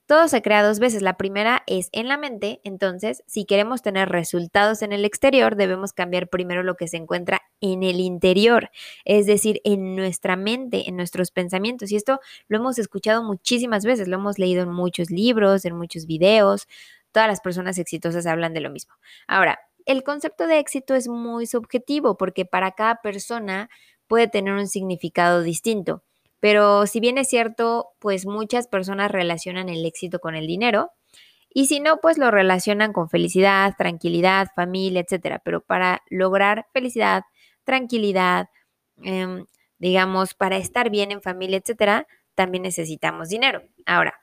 Todo 0.08 0.30
se 0.30 0.41
crea 0.41 0.63
dos 0.63 0.80
veces. 0.80 1.02
La 1.02 1.17
primera 1.17 1.63
es 1.67 1.89
en 1.91 2.08
la 2.08 2.15
mente, 2.17 2.62
entonces 2.63 3.24
si 3.28 3.43
queremos 3.43 3.82
tener 3.82 4.08
resultados 4.08 4.82
en 4.82 4.93
el 4.93 5.04
exterior, 5.04 5.58
debemos 5.58 5.91
cambiar 5.91 6.30
primero 6.30 6.63
lo 6.63 6.76
que 6.76 6.88
se 6.88 6.96
encuentra 6.96 7.41
en 7.60 7.84
el 7.84 8.00
interior, 8.00 8.72
es 9.04 9.26
decir, 9.26 9.60
en 9.65 9.98
nuestra 9.98 10.38
mente, 10.38 10.88
en 10.88 10.96
nuestros 10.96 11.32
pensamientos. 11.32 11.91
Y 11.91 11.98
esto 11.98 12.22
lo 12.48 12.58
hemos 12.58 12.80
escuchado 12.80 13.22
muchísimas 13.22 13.84
veces, 13.84 14.08
lo 14.08 14.15
hemos 14.15 14.39
leído 14.39 14.63
en 14.63 14.72
muchos 14.72 15.12
libros, 15.12 15.65
en 15.65 15.76
muchos 15.76 16.06
videos. 16.06 16.67
Todas 17.12 17.28
las 17.28 17.41
personas 17.41 17.78
exitosas 17.78 18.26
hablan 18.28 18.54
de 18.54 18.62
lo 18.62 18.70
mismo. 18.70 18.93
Ahora, 19.28 19.60
el 19.86 20.04
concepto 20.04 20.48
de 20.48 20.60
éxito 20.60 20.96
es 20.96 21.10
muy 21.10 21.48
subjetivo 21.48 22.15
porque 22.15 22.46
para 22.46 22.72
cada 22.72 23.02
persona 23.02 23.70
puede 24.08 24.30
tener 24.30 24.54
un 24.54 24.67
significado 24.67 25.41
distinto. 25.43 26.04
Pero 26.39 26.86
si 26.88 27.00
bien 27.00 27.17
es 27.17 27.30
cierto, 27.30 27.89
pues 28.00 28.26
muchas 28.26 28.67
personas 28.67 29.12
relacionan 29.12 29.69
el 29.69 29.86
éxito 29.86 30.19
con 30.19 30.36
el 30.36 30.47
dinero 30.47 30.91
y 31.50 31.65
si 31.67 31.80
no, 31.80 31.97
pues 32.02 32.17
lo 32.17 32.30
relacionan 32.30 32.93
con 32.93 33.10
felicidad, 33.10 33.73
tranquilidad, 33.78 34.50
familia, 34.56 35.02
etcétera. 35.02 35.41
Pero 35.43 35.62
para 35.62 36.02
lograr 36.10 36.67
felicidad, 36.73 37.23
tranquilidad, 37.63 38.50
em, 39.04 39.45
digamos, 39.80 40.34
para 40.36 40.58
estar 40.58 40.89
bien 40.89 41.12
en 41.12 41.21
familia, 41.21 41.58
etcétera, 41.58 42.08
también 42.36 42.63
necesitamos 42.63 43.30
dinero. 43.30 43.63
Ahora, 43.86 44.13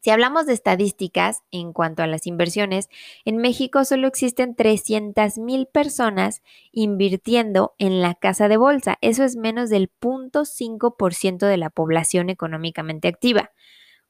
si 0.00 0.10
hablamos 0.10 0.46
de 0.46 0.52
estadísticas 0.52 1.42
en 1.50 1.72
cuanto 1.72 2.02
a 2.02 2.06
las 2.06 2.26
inversiones, 2.26 2.88
en 3.24 3.38
México 3.38 3.84
solo 3.84 4.06
existen 4.06 4.54
300 4.54 5.38
mil 5.38 5.66
personas 5.66 6.42
invirtiendo 6.70 7.74
en 7.78 8.00
la 8.00 8.14
casa 8.14 8.48
de 8.48 8.56
bolsa. 8.56 8.98
Eso 9.00 9.24
es 9.24 9.36
menos 9.36 9.68
del 9.70 9.90
0.5% 10.00 11.46
de 11.46 11.56
la 11.56 11.70
población 11.70 12.30
económicamente 12.30 13.08
activa. 13.08 13.50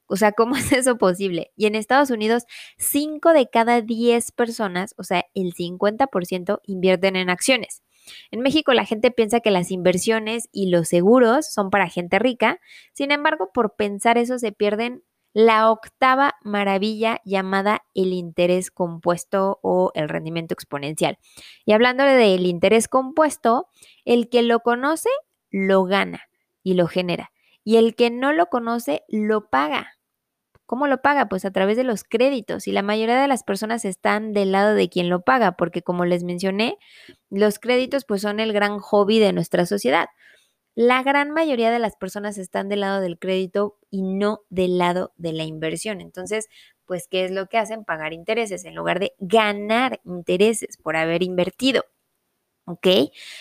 O 0.07 0.17
sea, 0.17 0.33
¿cómo 0.33 0.57
es 0.57 0.73
eso 0.73 0.99
posible? 0.99 1.53
Y 1.57 1.67
en 1.67 1.75
Estados 1.75 2.11
Unidos, 2.11 2.45
5 2.79 3.33
de 3.33 3.49
cada 3.49 3.81
10 3.81 4.33
personas, 4.33 4.95
o 4.99 5.03
sea, 5.03 5.25
el 5.35 5.55
50%, 5.55 6.61
invierten 6.65 7.17
en 7.17 7.31
acciones. 7.31 7.83
En 8.31 8.41
México 8.41 8.73
la 8.73 8.85
gente 8.85 9.11
piensa 9.11 9.41
que 9.41 9.51
las 9.51 9.71
inversiones 9.71 10.49
y 10.53 10.71
los 10.71 10.89
seguros 10.89 11.53
son 11.53 11.71
para 11.71 11.89
gente 11.89 12.19
rica, 12.19 12.61
sin 12.93 13.11
embargo, 13.11 13.51
por 13.53 13.75
pensar 13.75 14.17
eso 14.17 14.39
se 14.39 14.53
pierden 14.53 15.03
la 15.37 15.71
octava 15.71 16.35
maravilla 16.41 17.21
llamada 17.27 17.85
el 17.93 18.15
interés 18.15 18.71
compuesto 18.71 19.59
o 19.63 19.93
el 19.95 20.09
rendimiento 20.09 20.55
exponencial. 20.55 21.19
Y 21.67 21.73
hablando 21.73 22.05
del 22.05 22.47
interés 22.47 22.89
compuesto, 22.89 23.69
el 24.07 24.31
que 24.31 24.41
lo 24.41 24.61
conoce 24.61 25.11
lo 25.51 25.85
gana 25.85 26.23
y 26.63 26.73
lo 26.73 26.87
genera. 26.87 27.33
Y 27.65 27.77
el 27.77 27.95
que 27.95 28.09
no 28.09 28.33
lo 28.33 28.47
conoce 28.47 29.03
lo 29.09 29.51
paga. 29.51 29.99
¿Cómo 30.65 30.87
lo 30.87 31.03
paga? 31.03 31.29
Pues 31.29 31.45
a 31.45 31.51
través 31.51 31.77
de 31.77 31.85
los 31.85 32.03
créditos. 32.03 32.67
Y 32.67 32.73
la 32.73 32.81
mayoría 32.81 33.21
de 33.21 33.29
las 33.29 33.45
personas 33.45 33.85
están 33.85 34.33
del 34.33 34.53
lado 34.53 34.75
de 34.75 34.89
quien 34.89 35.11
lo 35.11 35.21
paga, 35.21 35.53
porque 35.53 35.83
como 35.83 36.07
les 36.07 36.25
mencioné, 36.25 36.79
los 37.29 37.59
créditos 37.59 38.07
pues 38.07 38.23
son 38.23 38.41
el 38.41 38.55
gran 38.55 38.79
hobby 38.79 39.19
de 39.19 39.35
nuestra 39.35 39.67
sociedad. 39.67 40.09
La 40.77 41.03
gran 41.03 41.31
mayoría 41.31 41.71
de 41.71 41.79
las 41.79 41.97
personas 41.97 42.37
están 42.37 42.69
del 42.69 42.81
lado 42.81 43.01
del 43.01 43.19
crédito 43.19 43.79
y 43.91 44.03
no 44.03 44.43
del 44.51 44.77
lado 44.77 45.11
de 45.17 45.33
la 45.33 45.45
inversión. 45.45 46.03
Entonces, 46.03 46.49
pues, 46.85 47.09
¿qué 47.09 47.25
es 47.25 47.31
lo 47.31 47.47
que 47.47 47.57
hacen? 47.57 47.85
Pagar 47.87 48.13
intereses 48.13 48.67
en 48.67 48.75
lugar 48.75 49.01
de 49.01 49.15
ganar 49.19 50.01
intereses 50.05 50.77
por 50.77 50.97
haber 50.97 51.23
invertido. 51.23 51.87
¿Ok? 52.67 52.89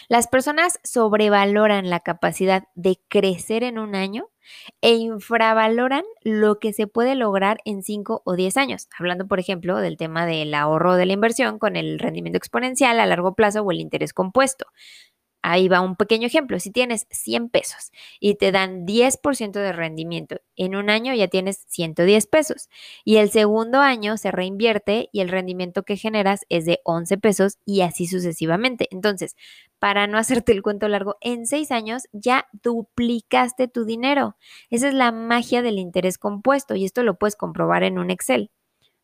Las 0.08 0.28
personas 0.28 0.80
sobrevaloran 0.84 1.89
la 1.89 2.00
capacidad 2.00 2.65
de 2.76 3.00
crecer 3.10 3.63
en 3.63 3.80
un 3.80 3.95
año 3.95 4.30
e 4.82 4.93
infravaloran 4.93 6.04
lo 6.21 6.60
que 6.60 6.74
se 6.74 6.88
puede 6.88 7.15
lograr 7.15 7.58
en 7.65 7.84
5 7.84 8.21
o 8.24 8.36
10 8.36 8.56
años. 8.58 8.88
Hablando, 8.98 9.28
por 9.28 9.39
ejemplo, 9.39 9.80
del 9.80 9.98
tema 9.98 10.26
del 10.26 10.54
ahorro 10.54 10.95
de 10.95 11.08
la 11.08 11.13
inversión 11.13 11.60
con 11.60 11.76
el 11.76 12.00
rendimiento 12.00 12.38
exponencial 12.38 13.00
a 13.00 13.06
largo 13.08 13.34
plazo 13.36 13.63
o 13.63 13.71
el 13.71 13.82
interés 13.82 14.13
compuesto. 14.13 14.67
Ahí 15.47 15.67
va 15.67 15.79
un 15.79 15.95
pequeño 15.95 16.25
ejemplo. 16.25 16.60
Si 16.60 16.71
tienes 16.71 17.05
100 17.12 17.49
pesos 17.49 17.91
y 18.19 18.34
te 18.34 18.51
dan 18.51 18.88
10% 18.88 19.51
de 19.51 19.73
rendimiento, 19.73 20.38
en 20.55 20.75
un 20.75 20.89
año 20.89 21.13
ya 21.13 21.27
tienes 21.27 21.65
110 21.67 22.25
pesos. 22.25 22.67
Y 23.03 23.17
el 23.17 23.29
segundo 23.29 23.77
año 23.79 24.17
se 24.17 24.31
reinvierte 24.31 25.08
y 25.12 25.21
el 25.21 25.29
rendimiento 25.29 25.84
que 25.84 25.97
generas 25.97 26.47
es 26.49 26.65
de 26.65 26.79
11 26.84 27.19
pesos 27.19 27.60
y 27.63 27.81
así 27.81 28.08
sucesivamente. 28.08 28.88
Entonces, 28.89 29.36
para 29.77 30.08
no 30.08 30.17
hacerte 30.41 30.51
el 30.51 30.63
cuento 30.63 30.88
largo, 30.88 31.17
en 31.21 31.45
seis 31.45 31.69
años 31.71 32.05
ya 32.12 32.47
duplicaste 32.63 33.67
tu 33.67 33.86
dinero. 33.86 34.38
Esa 34.71 34.88
es 34.88 34.95
la 34.95 35.12
magia 35.12 35.62
del 35.62 35.77
interés 35.77 36.17
compuesto 36.17 36.73
y 36.73 36.86
esto 36.86 37.03
lo 37.03 37.19
puedes 37.19 37.36
comprobar 37.36 37.84
en 37.84 37.99
un 37.99 38.10
Excel. 38.10 38.49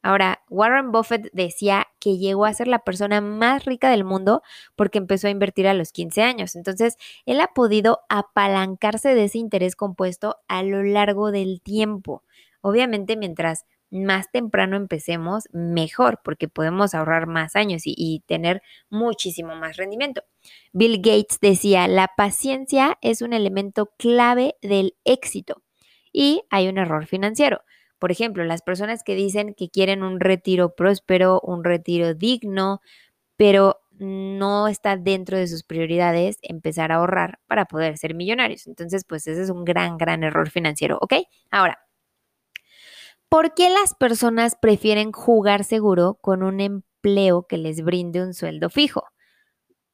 Ahora, 0.04 0.42
Warren 0.50 0.92
Buffett 0.92 1.30
decía 1.34 1.88
que 2.00 2.18
llegó 2.18 2.46
a 2.46 2.54
ser 2.54 2.68
la 2.68 2.80
persona 2.80 3.22
más 3.22 3.66
rica 3.66 3.90
del 3.92 4.04
mundo 4.04 4.42
porque 4.76 4.98
empezó 4.98 5.28
a 5.28 5.32
invertir 5.32 5.68
a 5.68 5.74
los 5.74 5.92
15 5.92 6.24
años. 6.24 6.56
Entonces, 6.56 6.98
él 7.26 7.40
ha 7.40 7.48
podido 7.48 8.00
apalancarse 8.10 9.14
de 9.14 9.26
ese 9.26 9.38
interés 9.38 9.76
compuesto 9.76 10.38
a 10.48 10.64
lo 10.64 10.84
largo 10.84 11.32
del 11.32 11.62
tiempo. 11.62 12.24
Obviamente, 12.62 13.16
mientras 13.16 13.66
más 13.92 14.32
temprano 14.32 14.78
empecemos, 14.78 15.50
mejor, 15.52 16.22
porque 16.24 16.48
podemos 16.48 16.96
ahorrar 16.96 17.28
más 17.28 17.56
años 17.56 17.86
y, 17.86 17.94
y, 17.98 18.22
tener 18.22 18.64
muchísimo 18.90 19.56
más 19.56 19.76
rendimiento. 19.76 20.24
Bill 20.72 20.98
Gates 20.98 21.40
decía, 21.42 21.88
la 21.88 22.10
paciencia 22.16 22.98
es 23.02 23.22
un 23.22 23.34
elemento 23.34 23.92
clave 23.98 24.56
del 24.62 24.96
éxito 25.04 25.62
y 26.14 26.44
hay 26.50 26.70
un 26.70 26.78
error 26.78 27.06
financiero. 27.06 27.62
Por 28.02 28.12
ejemplo, 28.12 28.44
las 28.46 28.64
personas 28.64 29.04
que 29.04 29.14
dicen 29.14 29.54
que 29.54 29.70
quieren 29.70 30.02
un 30.02 30.20
retiro 30.20 30.74
próspero, 30.76 31.40
un 31.42 31.64
retiro 31.64 32.16
digno, 32.16 32.82
pero 33.38 33.82
no 34.00 34.68
está 34.68 34.98
dentro 34.98 35.38
de 35.38 35.48
sus 35.48 35.64
prioridades 35.64 36.38
empezar 36.42 36.92
a 36.92 36.96
ahorrar 36.96 37.40
para 37.46 37.66
poder 37.66 38.00
ser 38.00 38.16
millonarios. 38.16 38.66
Entonces, 38.66 39.06
pues 39.08 39.28
ese 39.28 39.44
es 39.44 39.52
un 39.52 39.66
gran, 39.66 40.00
gran 40.00 40.24
error 40.24 40.50
financiero, 40.50 40.98
¿ok? 41.00 41.14
Ahora, 41.52 41.78
¿por 43.30 43.54
qué 43.54 43.70
las 43.70 43.94
personas 43.96 44.56
prefieren 44.62 45.12
jugar 45.12 45.64
seguro 45.64 46.16
con 46.22 46.44
un 46.44 46.60
empleo 46.60 47.48
que 47.48 47.58
les 47.58 47.84
brinde 47.84 48.24
un 48.24 48.34
sueldo 48.34 48.70
fijo? 48.70 49.06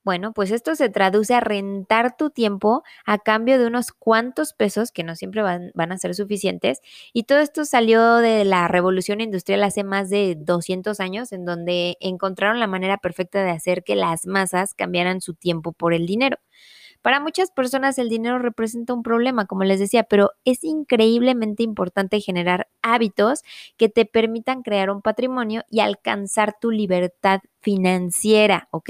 Bueno, 0.08 0.32
pues 0.32 0.52
esto 0.52 0.74
se 0.76 0.88
traduce 0.88 1.34
a 1.36 1.42
rentar 1.42 2.16
tu 2.16 2.30
tiempo 2.30 2.82
a 3.06 3.18
cambio 3.18 3.60
de 3.60 3.68
unos 3.68 3.92
cuantos 3.92 4.54
pesos, 4.54 4.94
que 4.94 5.04
no 5.04 5.18
siempre 5.18 5.42
van, 5.42 5.74
a 5.76 5.98
ser 5.98 6.16
suficientes. 6.16 6.80
Y 7.12 7.24
todo 7.24 7.40
esto 7.40 7.66
salió 7.66 8.16
de 8.16 8.46
la 8.46 8.70
revolución 8.70 9.20
industrial 9.20 9.64
hace 9.64 9.84
más 9.84 10.10
de 10.10 10.38
200 10.40 11.02
años, 11.02 11.34
en 11.34 11.44
donde 11.44 11.98
encontraron 12.00 12.62
la 12.62 12.68
manera 12.68 13.00
perfecta 13.00 13.44
de 13.44 13.52
hacer 13.52 13.84
que 13.84 13.98
las 13.98 14.26
masas 14.26 14.74
cambiaran 14.74 15.20
su 15.20 15.34
tiempo 15.34 15.74
por 15.74 15.94
el 15.94 16.06
dinero. 16.06 16.38
Para 17.02 17.20
muchas 17.20 17.52
personas 17.52 17.98
el 18.00 18.10
dinero 18.10 18.40
representa 18.40 18.94
un 18.94 19.04
problema, 19.04 19.46
como 19.46 19.64
les 19.66 19.80
decía, 19.80 20.04
pero 20.04 20.32
es 20.46 20.64
increíblemente 20.64 21.64
importante 21.64 22.20
generar 22.22 22.68
hábitos 22.82 23.44
que 23.78 23.88
te 23.90 24.06
permitan 24.06 24.62
crear 24.64 24.90
un 24.90 25.02
patrimonio 25.02 25.64
y 25.70 25.82
alcanzar 25.82 26.56
tu 26.60 26.72
libertad 26.72 27.42
financiera, 27.62 28.68
¿ok? 28.72 28.90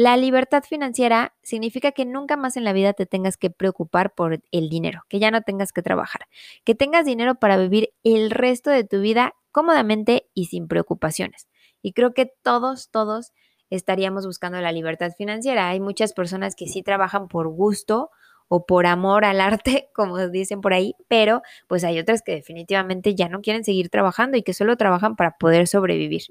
La 0.00 0.16
libertad 0.16 0.64
financiera 0.66 1.34
significa 1.42 1.92
que 1.92 2.06
nunca 2.06 2.38
más 2.38 2.56
en 2.56 2.64
la 2.64 2.72
vida 2.72 2.94
te 2.94 3.04
tengas 3.04 3.36
que 3.36 3.50
preocupar 3.50 4.14
por 4.14 4.40
el 4.50 4.70
dinero, 4.70 5.02
que 5.10 5.18
ya 5.18 5.30
no 5.30 5.42
tengas 5.42 5.72
que 5.72 5.82
trabajar, 5.82 6.26
que 6.64 6.74
tengas 6.74 7.04
dinero 7.04 7.34
para 7.34 7.58
vivir 7.58 7.92
el 8.02 8.30
resto 8.30 8.70
de 8.70 8.84
tu 8.84 9.02
vida 9.02 9.34
cómodamente 9.52 10.30
y 10.32 10.46
sin 10.46 10.68
preocupaciones. 10.68 11.50
Y 11.82 11.92
creo 11.92 12.14
que 12.14 12.32
todos, 12.42 12.88
todos 12.90 13.32
estaríamos 13.68 14.24
buscando 14.24 14.58
la 14.62 14.72
libertad 14.72 15.12
financiera. 15.18 15.68
Hay 15.68 15.80
muchas 15.80 16.14
personas 16.14 16.56
que 16.56 16.66
sí 16.66 16.82
trabajan 16.82 17.28
por 17.28 17.48
gusto 17.48 18.08
o 18.48 18.64
por 18.64 18.86
amor 18.86 19.26
al 19.26 19.38
arte, 19.38 19.90
como 19.94 20.16
dicen 20.28 20.62
por 20.62 20.72
ahí, 20.72 20.94
pero 21.08 21.42
pues 21.68 21.84
hay 21.84 21.98
otras 21.98 22.22
que 22.22 22.32
definitivamente 22.32 23.14
ya 23.14 23.28
no 23.28 23.42
quieren 23.42 23.64
seguir 23.64 23.90
trabajando 23.90 24.38
y 24.38 24.42
que 24.42 24.54
solo 24.54 24.78
trabajan 24.78 25.14
para 25.14 25.36
poder 25.36 25.68
sobrevivir. 25.68 26.22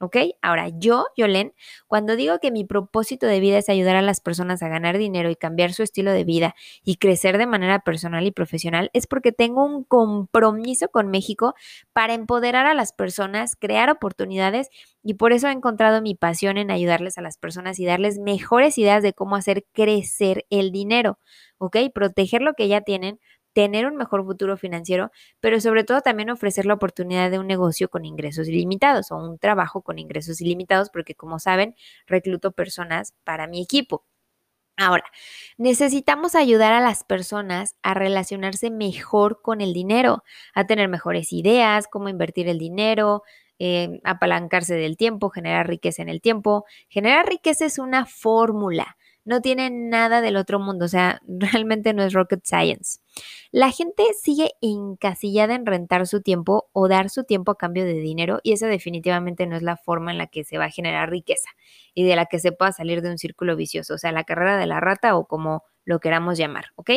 ¿Ok? 0.00 0.16
Ahora, 0.40 0.68
yo, 0.68 1.06
Yolén, 1.16 1.52
cuando 1.86 2.16
digo 2.16 2.38
que 2.40 2.50
mi 2.50 2.64
propósito 2.64 3.26
de 3.26 3.38
vida 3.38 3.58
es 3.58 3.68
ayudar 3.68 3.96
a 3.96 4.02
las 4.02 4.20
personas 4.20 4.62
a 4.62 4.68
ganar 4.68 4.96
dinero 4.98 5.30
y 5.30 5.36
cambiar 5.36 5.74
su 5.74 5.82
estilo 5.82 6.10
de 6.10 6.24
vida 6.24 6.54
y 6.82 6.96
crecer 6.96 7.36
de 7.36 7.46
manera 7.46 7.80
personal 7.80 8.26
y 8.26 8.30
profesional, 8.30 8.90
es 8.94 9.06
porque 9.06 9.30
tengo 9.30 9.64
un 9.64 9.84
compromiso 9.84 10.88
con 10.88 11.10
México 11.10 11.54
para 11.92 12.14
empoderar 12.14 12.66
a 12.66 12.74
las 12.74 12.92
personas, 12.92 13.56
crear 13.56 13.90
oportunidades 13.90 14.68
y 15.02 15.14
por 15.14 15.32
eso 15.32 15.48
he 15.48 15.52
encontrado 15.52 16.00
mi 16.00 16.14
pasión 16.14 16.56
en 16.56 16.70
ayudarles 16.70 17.18
a 17.18 17.22
las 17.22 17.36
personas 17.36 17.78
y 17.78 17.84
darles 17.84 18.18
mejores 18.18 18.78
ideas 18.78 19.02
de 19.02 19.12
cómo 19.12 19.36
hacer 19.36 19.66
crecer 19.72 20.46
el 20.48 20.72
dinero, 20.72 21.18
¿ok? 21.58 21.76
Proteger 21.94 22.40
lo 22.40 22.54
que 22.54 22.68
ya 22.68 22.80
tienen 22.80 23.20
tener 23.52 23.86
un 23.86 23.96
mejor 23.96 24.24
futuro 24.24 24.56
financiero, 24.56 25.10
pero 25.40 25.60
sobre 25.60 25.84
todo 25.84 26.00
también 26.02 26.30
ofrecer 26.30 26.66
la 26.66 26.74
oportunidad 26.74 27.30
de 27.30 27.38
un 27.38 27.46
negocio 27.46 27.88
con 27.90 28.04
ingresos 28.04 28.48
ilimitados 28.48 29.10
o 29.12 29.16
un 29.16 29.38
trabajo 29.38 29.82
con 29.82 29.98
ingresos 29.98 30.40
ilimitados, 30.40 30.90
porque 30.90 31.14
como 31.14 31.38
saben, 31.38 31.74
recluto 32.06 32.52
personas 32.52 33.14
para 33.24 33.46
mi 33.46 33.62
equipo. 33.62 34.04
Ahora, 34.76 35.04
necesitamos 35.58 36.34
ayudar 36.34 36.72
a 36.72 36.80
las 36.80 37.04
personas 37.04 37.76
a 37.82 37.92
relacionarse 37.92 38.70
mejor 38.70 39.42
con 39.42 39.60
el 39.60 39.74
dinero, 39.74 40.24
a 40.54 40.66
tener 40.66 40.88
mejores 40.88 41.32
ideas, 41.34 41.86
cómo 41.86 42.08
invertir 42.08 42.48
el 42.48 42.58
dinero, 42.58 43.22
eh, 43.58 44.00
apalancarse 44.04 44.74
del 44.74 44.96
tiempo, 44.96 45.28
generar 45.28 45.68
riqueza 45.68 46.00
en 46.00 46.08
el 46.08 46.22
tiempo. 46.22 46.64
Generar 46.88 47.28
riqueza 47.28 47.66
es 47.66 47.78
una 47.78 48.06
fórmula 48.06 48.96
no 49.30 49.40
tiene 49.40 49.70
nada 49.70 50.20
del 50.20 50.36
otro 50.36 50.58
mundo, 50.58 50.86
o 50.86 50.88
sea, 50.88 51.22
realmente 51.28 51.94
no 51.94 52.02
es 52.02 52.12
rocket 52.12 52.44
science. 52.44 52.98
La 53.52 53.70
gente 53.70 54.02
sigue 54.20 54.52
encasillada 54.60 55.54
en 55.54 55.66
rentar 55.66 56.06
su 56.08 56.20
tiempo 56.20 56.68
o 56.72 56.88
dar 56.88 57.10
su 57.10 57.22
tiempo 57.22 57.52
a 57.52 57.56
cambio 57.56 57.84
de 57.84 57.94
dinero 57.94 58.40
y 58.42 58.52
esa 58.52 58.66
definitivamente 58.66 59.46
no 59.46 59.56
es 59.56 59.62
la 59.62 59.76
forma 59.76 60.10
en 60.10 60.18
la 60.18 60.26
que 60.26 60.42
se 60.42 60.58
va 60.58 60.64
a 60.64 60.70
generar 60.70 61.10
riqueza 61.10 61.48
y 61.94 62.04
de 62.04 62.16
la 62.16 62.26
que 62.26 62.40
se 62.40 62.50
pueda 62.50 62.72
salir 62.72 63.02
de 63.02 63.10
un 63.10 63.18
círculo 63.18 63.54
vicioso, 63.54 63.94
o 63.94 63.98
sea, 63.98 64.10
la 64.10 64.24
carrera 64.24 64.56
de 64.56 64.66
la 64.66 64.80
rata 64.80 65.16
o 65.16 65.26
como 65.26 65.62
lo 65.84 66.00
queramos 66.00 66.36
llamar, 66.36 66.66
¿ok? 66.74 66.90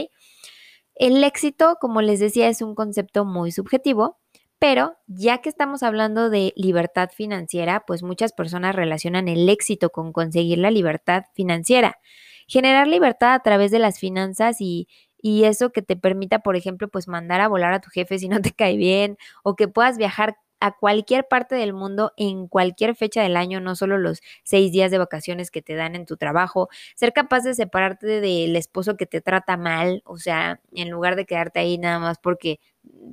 El 0.96 1.24
éxito, 1.24 1.78
como 1.80 2.02
les 2.02 2.20
decía, 2.20 2.50
es 2.50 2.62
un 2.64 2.74
concepto 2.74 3.26
muy 3.26 3.52
subjetivo, 3.52 4.20
pero 4.64 4.96
ya 5.08 5.40
que 5.40 5.50
estamos 5.50 5.84
hablando 5.84 6.30
de 6.30 6.54
libertad 6.56 7.10
financiera, 7.14 7.84
pues 7.86 8.02
muchas 8.02 8.32
personas 8.32 8.74
relacionan 8.74 9.28
el 9.28 9.50
éxito 9.50 9.90
con 9.90 10.14
conseguir 10.14 10.58
la 10.58 10.72
libertad 10.72 11.26
financiera. 11.34 12.00
Generar 12.48 12.88
libertad 12.88 13.34
a 13.34 13.40
través 13.42 13.72
de 13.72 13.80
las 13.80 14.00
finanzas 14.00 14.62
y, 14.62 14.88
y 15.22 15.44
eso 15.44 15.74
que 15.74 15.82
te 15.82 15.98
permita, 15.98 16.40
por 16.40 16.56
ejemplo, 16.56 16.88
pues 16.88 17.10
mandar 17.10 17.42
a 17.42 17.50
volar 17.50 17.74
a 17.74 17.82
tu 17.82 17.90
jefe 17.90 18.18
si 18.20 18.30
no 18.30 18.40
te 18.40 18.52
cae 18.56 18.78
bien 18.78 19.18
o 19.44 19.58
que 19.58 19.68
puedas 19.68 19.98
viajar 19.98 20.38
a 20.62 20.72
cualquier 20.72 21.28
parte 21.28 21.56
del 21.56 21.74
mundo 21.74 22.14
en 22.16 22.48
cualquier 22.48 22.96
fecha 22.96 23.22
del 23.22 23.36
año, 23.36 23.60
no 23.60 23.76
solo 23.76 23.98
los 23.98 24.22
seis 24.46 24.72
días 24.72 24.92
de 24.92 24.98
vacaciones 24.98 25.52
que 25.52 25.62
te 25.62 25.76
dan 25.76 25.94
en 25.94 26.06
tu 26.06 26.16
trabajo, 26.16 26.70
ser 26.96 27.12
capaz 27.12 27.42
de 27.42 27.54
separarte 27.54 28.22
del 28.22 28.56
esposo 28.56 28.96
que 28.96 29.06
te 29.06 29.20
trata 29.20 29.58
mal, 29.58 30.04
o 30.06 30.18
sea, 30.18 30.62
en 30.72 30.90
lugar 30.90 31.18
de 31.18 31.26
quedarte 31.26 31.60
ahí 31.60 31.78
nada 31.78 32.00
más 32.00 32.18
porque 32.18 32.62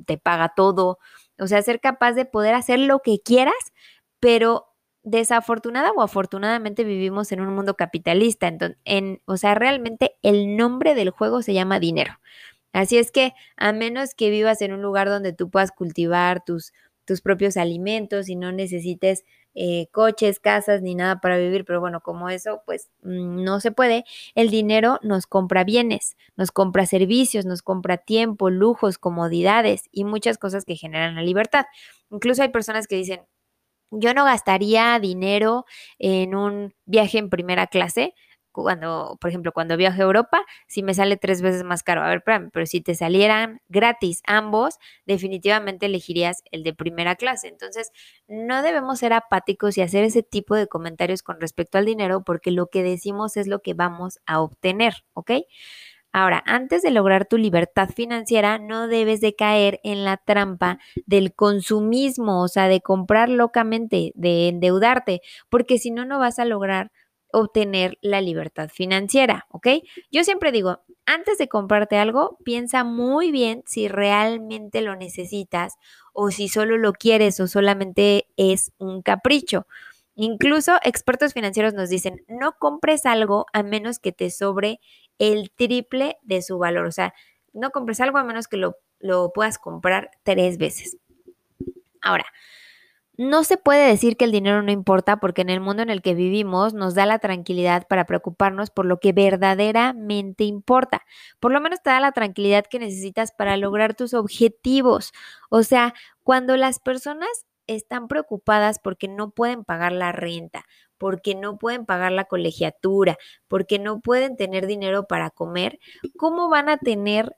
te 0.07 0.17
paga 0.17 0.53
todo, 0.55 1.01
o 1.41 1.47
sea, 1.47 1.63
ser 1.63 1.81
capaz 1.81 2.13
de 2.13 2.25
poder 2.25 2.55
hacer 2.55 2.79
lo 2.79 3.01
que 3.01 3.21
quieras, 3.21 3.55
pero 4.21 4.67
desafortunada 5.03 5.93
o 5.93 6.03
afortunadamente 6.03 6.85
vivimos 6.85 7.33
en 7.33 7.41
un 7.41 7.55
mundo 7.55 7.75
capitalista. 7.75 8.49
Entonces, 8.49 8.79
en, 8.85 9.23
o 9.25 9.37
sea, 9.37 9.55
realmente 9.55 10.17
el 10.23 10.57
nombre 10.57 10.95
del 10.95 11.11
juego 11.11 11.43
se 11.43 11.55
llama 11.55 11.81
dinero. 11.81 12.21
Así 12.73 12.99
es 12.99 13.11
que 13.11 13.33
a 13.57 13.73
menos 13.73 14.15
que 14.15 14.31
vivas 14.31 14.63
en 14.63 14.73
un 14.73 14.83
lugar 14.83 15.09
donde 15.09 15.33
tú 15.33 15.51
puedas 15.51 15.73
cultivar 15.73 16.45
tus, 16.45 16.73
tus 17.05 17.21
propios 17.21 17.57
alimentos 17.57 18.29
y 18.29 18.37
no 18.37 18.53
necesites 18.53 19.25
eh, 19.55 19.89
coches, 19.93 20.41
casas 20.41 20.83
ni 20.83 20.95
nada 20.95 21.21
para 21.21 21.39
vivir, 21.39 21.65
pero 21.65 21.81
bueno, 21.81 22.01
como 22.01 22.29
eso 22.29 22.63
pues 22.67 22.89
mm, 23.03 23.43
no 23.43 23.61
se 23.61 23.73
puede, 23.73 24.05
el 24.35 24.51
dinero 24.51 24.99
nos 25.03 25.27
compra 25.27 25.65
bienes, 25.65 26.17
nos 26.37 26.51
compra 26.53 26.87
servicios, 26.87 27.47
nos 27.47 27.63
compra 27.63 27.97
tiempo, 27.99 28.51
lujos, 28.51 28.99
comodidades 28.99 29.89
y 29.93 30.05
muchas 30.05 30.39
cosas 30.39 30.65
que 30.65 30.77
generan 30.77 31.17
la 31.17 31.23
libertad. 31.23 31.67
Incluso 32.11 32.43
hay 32.43 32.49
personas 32.51 32.87
que 32.87 32.97
dicen, 32.97 33.23
yo 33.91 34.15
no 34.15 34.25
gastaría 34.25 34.99
dinero 35.01 35.65
en 35.99 36.35
un 36.35 36.75
viaje 36.87 37.19
en 37.19 37.29
primera 37.31 37.67
clase, 37.67 38.15
cuando, 38.53 39.17
por 39.21 39.31
ejemplo, 39.31 39.53
cuando 39.53 39.77
viajo 39.77 40.01
a 40.01 40.05
Europa, 40.05 40.43
si 40.67 40.83
me 40.83 40.95
sale 40.95 41.17
tres 41.17 41.43
veces 41.43 41.65
más 41.65 41.83
caro. 41.83 42.03
A 42.03 42.09
ver, 42.09 42.23
pero 42.25 42.67
si 42.67 42.81
te 42.81 42.95
salieran 42.95 43.61
gratis 43.69 44.23
ambos, 44.27 44.79
definitivamente 45.07 45.87
elegirías 45.87 46.43
el 46.51 46.63
de 46.63 46.75
primera 46.75 47.17
clase. 47.17 47.49
Entonces, 47.49 47.91
no 48.29 48.63
debemos 48.63 48.99
ser 49.01 49.13
apáticos 49.13 49.79
y 49.79 49.83
hacer 49.83 50.05
ese 50.05 50.23
tipo 50.23 50.55
de 50.55 50.67
comentarios 50.67 51.23
con 51.23 51.41
respecto 51.41 51.79
al 51.79 51.85
dinero, 51.87 52.23
porque 52.25 52.51
lo 52.51 52.67
que 52.69 52.83
decimos 52.83 53.37
es 53.37 53.47
lo 53.47 53.61
que 53.61 53.75
vamos 53.75 54.21
a 54.27 54.41
obtener, 54.41 54.95
¿ok? 55.15 55.33
Ahora, 56.13 56.43
antes 56.45 56.83
de 56.83 56.91
lograr 56.91 57.27
tu 57.27 57.39
libertad 57.39 57.89
financiera, 57.89 58.59
no 58.59 58.89
debes 58.89 59.21
de 59.21 59.37
caer 59.37 59.79
en 59.85 60.05
la 60.05 60.17
trampa 60.17 60.81
del 61.07 61.33
consumismo, 61.35 62.43
o 62.43 62.49
sea, 62.49 62.67
de 62.67 62.81
comprar 62.81 63.29
locamente, 63.29 64.11
de 64.17 64.49
endeudarte, 64.49 65.21
porque 65.49 65.79
si 65.79 65.93
no, 65.93 66.05
no 66.05 66.19
vas 66.19 66.41
a 66.41 66.45
lograr 66.45 66.91
obtener 67.33 67.99
la 68.01 68.21
libertad 68.21 68.69
financiera, 68.69 69.47
¿ok? 69.51 69.69
Yo 70.11 70.25
siempre 70.25 70.53
digo, 70.53 70.81
antes 71.07 71.39
de 71.39 71.49
comprarte 71.49 71.97
algo, 71.97 72.39
piensa 72.45 72.85
muy 72.85 73.31
bien 73.31 73.63
si 73.67 73.89
realmente 73.89 74.81
lo 74.81 74.97
necesitas 74.97 75.75
o 76.13 76.31
si 76.31 76.49
solo 76.49 76.77
lo 76.77 76.93
quieres 76.93 77.41
o 77.41 77.47
solamente 77.47 78.29
es 78.37 78.73
un 78.79 79.03
capricho. 79.03 79.67
Incluso 80.15 80.79
expertos 80.83 81.33
financieros 81.33 81.75
nos 81.75 81.89
dicen, 81.89 82.25
no 82.29 82.53
compres 82.59 83.07
algo 83.07 83.47
a 83.53 83.63
menos 83.63 83.99
que 83.99 84.13
te 84.13 84.31
sobre 84.31 84.81
el 85.19 85.51
triple 85.51 86.19
de 86.23 86.43
su 86.43 86.59
valor. 86.59 86.87
O 86.87 86.93
sea, 86.93 87.15
no 87.53 87.71
compres 87.71 88.01
algo 88.01 88.19
a 88.19 88.25
menos 88.25 88.47
que 88.47 88.57
lo, 88.57 88.77
lo 88.99 89.33
puedas 89.33 89.59
comprar 89.59 90.11
tres 90.23 90.59
veces. 90.59 90.99
Ahora, 92.03 92.27
no 93.21 93.45
se 93.45 93.59
puede 93.59 93.87
decir 93.87 94.17
que 94.17 94.25
el 94.25 94.33
dinero 94.33 94.63
no 94.63 94.73
importa 94.73 95.19
porque 95.19 95.43
en 95.43 95.51
el 95.51 95.61
mundo 95.61 95.83
en 95.83 95.91
el 95.91 96.01
que 96.01 96.15
vivimos 96.15 96.73
nos 96.73 96.95
da 96.95 97.05
la 97.05 97.19
tranquilidad 97.19 97.87
para 97.87 98.07
preocuparnos 98.07 98.71
por 98.71 98.87
lo 98.87 98.99
que 98.99 99.13
verdaderamente 99.13 100.45
importa. 100.45 101.03
Por 101.39 101.53
lo 101.53 101.61
menos 101.61 101.83
te 101.83 101.91
da 101.91 102.01
la 102.01 102.13
tranquilidad 102.13 102.65
que 102.65 102.79
necesitas 102.79 103.31
para 103.33 103.59
lograr 103.59 103.95
tus 103.95 104.15
objetivos. 104.15 105.13
O 105.51 105.63
sea, 105.65 105.93
cuando 106.23 106.57
las 106.57 106.79
personas 106.79 107.29
están 107.67 108.09
preocupadas 108.09 108.79
porque 108.79 109.07
no 109.07 109.33
pueden 109.33 109.65
pagar 109.65 109.93
la 109.93 110.13
renta, 110.13 110.65
porque 110.97 111.35
no 111.35 111.59
pueden 111.59 111.85
pagar 111.85 112.13
la 112.13 112.25
colegiatura, 112.25 113.19
porque 113.49 113.79
no 113.79 114.01
pueden 114.01 114.37
tener 114.37 114.67
dinero 114.67 115.07
para 115.07 115.29
comer, 115.29 115.79
¿cómo 116.17 116.49
van 116.49 116.71
a 116.71 116.79
tener 116.79 117.37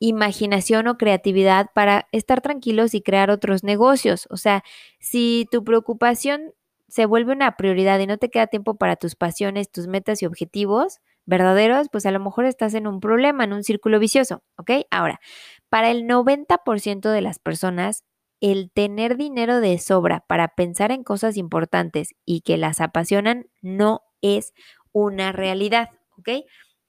imaginación 0.00 0.88
o 0.88 0.98
creatividad 0.98 1.68
para 1.74 2.08
estar 2.10 2.40
tranquilos 2.40 2.94
y 2.94 3.02
crear 3.02 3.30
otros 3.30 3.62
negocios. 3.62 4.26
O 4.30 4.36
sea, 4.36 4.64
si 4.98 5.46
tu 5.52 5.62
preocupación 5.62 6.52
se 6.88 7.06
vuelve 7.06 7.32
una 7.32 7.56
prioridad 7.56 8.00
y 8.00 8.06
no 8.08 8.18
te 8.18 8.30
queda 8.30 8.48
tiempo 8.48 8.74
para 8.76 8.96
tus 8.96 9.14
pasiones, 9.14 9.70
tus 9.70 9.86
metas 9.86 10.22
y 10.22 10.26
objetivos 10.26 10.98
verdaderos, 11.26 11.88
pues 11.92 12.06
a 12.06 12.10
lo 12.10 12.18
mejor 12.18 12.46
estás 12.46 12.74
en 12.74 12.88
un 12.88 12.98
problema, 12.98 13.44
en 13.44 13.52
un 13.52 13.62
círculo 13.62 14.00
vicioso, 14.00 14.42
¿ok? 14.56 14.72
Ahora, 14.90 15.20
para 15.68 15.90
el 15.90 16.06
90% 16.06 17.10
de 17.10 17.20
las 17.20 17.38
personas, 17.38 18.02
el 18.40 18.70
tener 18.72 19.16
dinero 19.16 19.60
de 19.60 19.78
sobra 19.78 20.24
para 20.26 20.48
pensar 20.48 20.90
en 20.92 21.04
cosas 21.04 21.36
importantes 21.36 22.14
y 22.24 22.40
que 22.40 22.56
las 22.56 22.80
apasionan 22.80 23.46
no 23.60 24.00
es 24.22 24.54
una 24.92 25.30
realidad, 25.30 25.90
¿ok? 26.18 26.30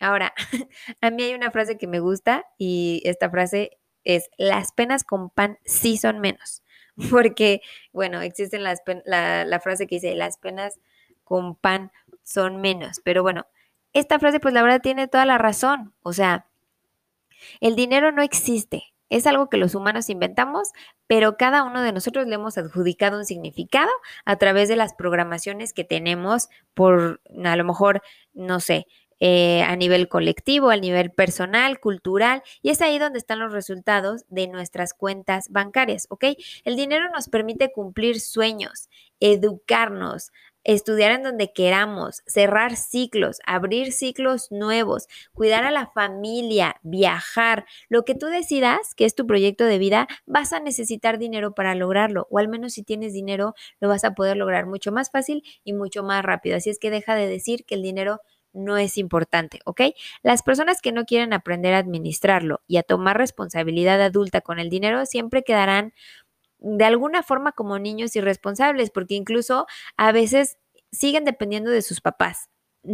Ahora, 0.01 0.33
a 1.01 1.11
mí 1.11 1.23
hay 1.23 1.33
una 1.35 1.51
frase 1.51 1.77
que 1.77 1.87
me 1.87 1.99
gusta 1.99 2.45
y 2.57 3.01
esta 3.05 3.29
frase 3.29 3.77
es, 4.03 4.29
las 4.37 4.71
penas 4.71 5.03
con 5.03 5.29
pan 5.29 5.59
sí 5.63 5.95
son 5.97 6.19
menos. 6.19 6.63
Porque, 7.11 7.61
bueno, 7.93 8.19
existe 8.21 8.59
la, 8.59 8.75
la 9.45 9.59
frase 9.59 9.87
que 9.87 9.95
dice, 9.95 10.15
las 10.15 10.37
penas 10.37 10.79
con 11.23 11.55
pan 11.55 11.91
son 12.23 12.59
menos. 12.59 12.99
Pero 13.03 13.21
bueno, 13.21 13.45
esta 13.93 14.19
frase 14.19 14.39
pues 14.39 14.53
la 14.53 14.63
verdad 14.63 14.81
tiene 14.81 15.07
toda 15.07 15.25
la 15.25 15.37
razón. 15.37 15.93
O 16.01 16.13
sea, 16.13 16.47
el 17.59 17.75
dinero 17.75 18.11
no 18.11 18.23
existe. 18.23 18.91
Es 19.09 19.27
algo 19.27 19.49
que 19.49 19.57
los 19.57 19.75
humanos 19.75 20.09
inventamos, 20.09 20.71
pero 21.05 21.35
cada 21.35 21.63
uno 21.63 21.81
de 21.81 21.91
nosotros 21.91 22.27
le 22.27 22.35
hemos 22.35 22.57
adjudicado 22.57 23.17
un 23.17 23.25
significado 23.25 23.91
a 24.23 24.37
través 24.37 24.69
de 24.69 24.77
las 24.77 24.93
programaciones 24.93 25.73
que 25.73 25.83
tenemos 25.83 26.47
por, 26.73 27.21
a 27.43 27.55
lo 27.57 27.65
mejor, 27.65 28.01
no 28.33 28.61
sé, 28.61 28.87
eh, 29.23 29.61
a 29.61 29.75
nivel 29.75 30.09
colectivo, 30.09 30.71
a 30.71 30.77
nivel 30.77 31.11
personal, 31.11 31.79
cultural, 31.79 32.41
y 32.63 32.71
es 32.71 32.81
ahí 32.81 32.97
donde 32.97 33.19
están 33.19 33.37
los 33.39 33.53
resultados 33.53 34.25
de 34.29 34.47
nuestras 34.47 34.95
cuentas 34.95 35.47
bancarias, 35.51 36.07
¿ok? 36.09 36.25
El 36.63 36.75
dinero 36.75 37.05
nos 37.13 37.29
permite 37.29 37.71
cumplir 37.71 38.19
sueños, 38.19 38.89
educarnos, 39.19 40.31
estudiar 40.63 41.11
en 41.11 41.23
donde 41.23 41.53
queramos, 41.53 42.23
cerrar 42.25 42.75
ciclos, 42.75 43.39
abrir 43.45 43.91
ciclos 43.91 44.51
nuevos, 44.51 45.07
cuidar 45.33 45.65
a 45.65 45.71
la 45.71 45.85
familia, 45.87 46.77
viajar, 46.81 47.65
lo 47.89 48.03
que 48.05 48.15
tú 48.15 48.25
decidas 48.27 48.95
que 48.95 49.05
es 49.05 49.13
tu 49.13 49.27
proyecto 49.27 49.65
de 49.65 49.77
vida, 49.77 50.07
vas 50.25 50.51
a 50.51 50.59
necesitar 50.59 51.19
dinero 51.19 51.53
para 51.53 51.75
lograrlo, 51.75 52.27
o 52.31 52.39
al 52.39 52.47
menos 52.47 52.73
si 52.73 52.83
tienes 52.83 53.13
dinero, 53.13 53.53
lo 53.79 53.87
vas 53.87 54.03
a 54.03 54.15
poder 54.15 54.37
lograr 54.37 54.65
mucho 54.65 54.91
más 54.91 55.11
fácil 55.11 55.43
y 55.63 55.73
mucho 55.73 56.03
más 56.03 56.23
rápido. 56.23 56.57
Así 56.57 56.71
es 56.71 56.79
que 56.79 56.89
deja 56.89 57.15
de 57.15 57.27
decir 57.27 57.65
que 57.65 57.75
el 57.75 57.83
dinero 57.83 58.21
no 58.53 58.77
es 58.77 58.97
importante, 58.97 59.59
¿ok? 59.65 59.81
Las 60.23 60.43
personas 60.43 60.81
que 60.81 60.91
no 60.91 61.05
quieren 61.05 61.33
aprender 61.33 61.73
a 61.73 61.79
administrarlo 61.79 62.61
y 62.67 62.77
a 62.77 62.83
tomar 62.83 63.17
responsabilidad 63.17 64.01
adulta 64.01 64.41
con 64.41 64.59
el 64.59 64.69
dinero 64.69 65.05
siempre 65.05 65.43
quedarán 65.43 65.93
de 66.59 66.85
alguna 66.85 67.23
forma 67.23 67.53
como 67.53 67.79
niños 67.79 68.15
irresponsables, 68.15 68.91
porque 68.91 69.15
incluso 69.15 69.65
a 69.97 70.11
veces 70.11 70.57
siguen 70.91 71.25
dependiendo 71.25 71.71
de 71.71 71.81
sus 71.81 72.01
papás, 72.01 72.49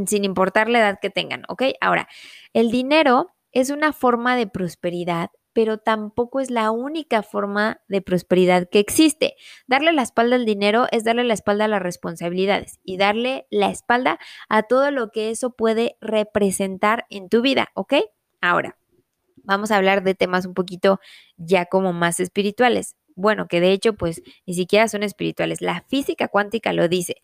sin 0.05 0.23
importar 0.23 0.69
la 0.69 0.79
edad 0.79 0.99
que 1.01 1.09
tengan, 1.09 1.43
¿ok? 1.49 1.63
Ahora, 1.81 2.07
el 2.53 2.71
dinero 2.71 3.33
es 3.51 3.69
una 3.69 3.93
forma 3.93 4.35
de 4.35 4.47
prosperidad 4.47 5.31
pero 5.57 5.79
tampoco 5.79 6.39
es 6.39 6.51
la 6.51 6.69
única 6.69 7.23
forma 7.23 7.81
de 7.87 8.03
prosperidad 8.03 8.69
que 8.69 8.77
existe. 8.77 9.33
Darle 9.65 9.91
la 9.91 10.03
espalda 10.03 10.35
al 10.35 10.45
dinero 10.45 10.85
es 10.91 11.03
darle 11.03 11.23
la 11.23 11.33
espalda 11.33 11.65
a 11.65 11.67
las 11.67 11.81
responsabilidades 11.81 12.79
y 12.83 12.97
darle 12.97 13.47
la 13.49 13.71
espalda 13.71 14.19
a 14.49 14.61
todo 14.61 14.91
lo 14.91 15.09
que 15.09 15.31
eso 15.31 15.55
puede 15.55 15.97
representar 15.99 17.07
en 17.09 17.27
tu 17.27 17.41
vida, 17.41 17.69
¿ok? 17.73 17.95
Ahora, 18.39 18.77
vamos 19.37 19.71
a 19.71 19.77
hablar 19.77 20.03
de 20.03 20.13
temas 20.13 20.45
un 20.45 20.53
poquito 20.53 20.99
ya 21.37 21.65
como 21.65 21.91
más 21.91 22.19
espirituales. 22.19 22.95
Bueno, 23.15 23.47
que 23.47 23.59
de 23.59 23.71
hecho 23.71 23.93
pues 23.93 24.21
ni 24.45 24.53
siquiera 24.53 24.87
son 24.87 25.01
espirituales. 25.01 25.59
La 25.61 25.83
física 25.87 26.27
cuántica 26.27 26.71
lo 26.71 26.87
dice. 26.87 27.15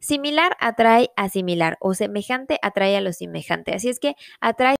Similar 0.00 0.56
atrae 0.58 1.10
a 1.14 1.28
similar 1.28 1.76
o 1.78 1.94
semejante 1.94 2.58
atrae 2.60 2.96
a 2.96 3.00
lo 3.00 3.12
semejante. 3.12 3.72
Así 3.72 3.88
es 3.88 4.00
que 4.00 4.16
atrae 4.40 4.74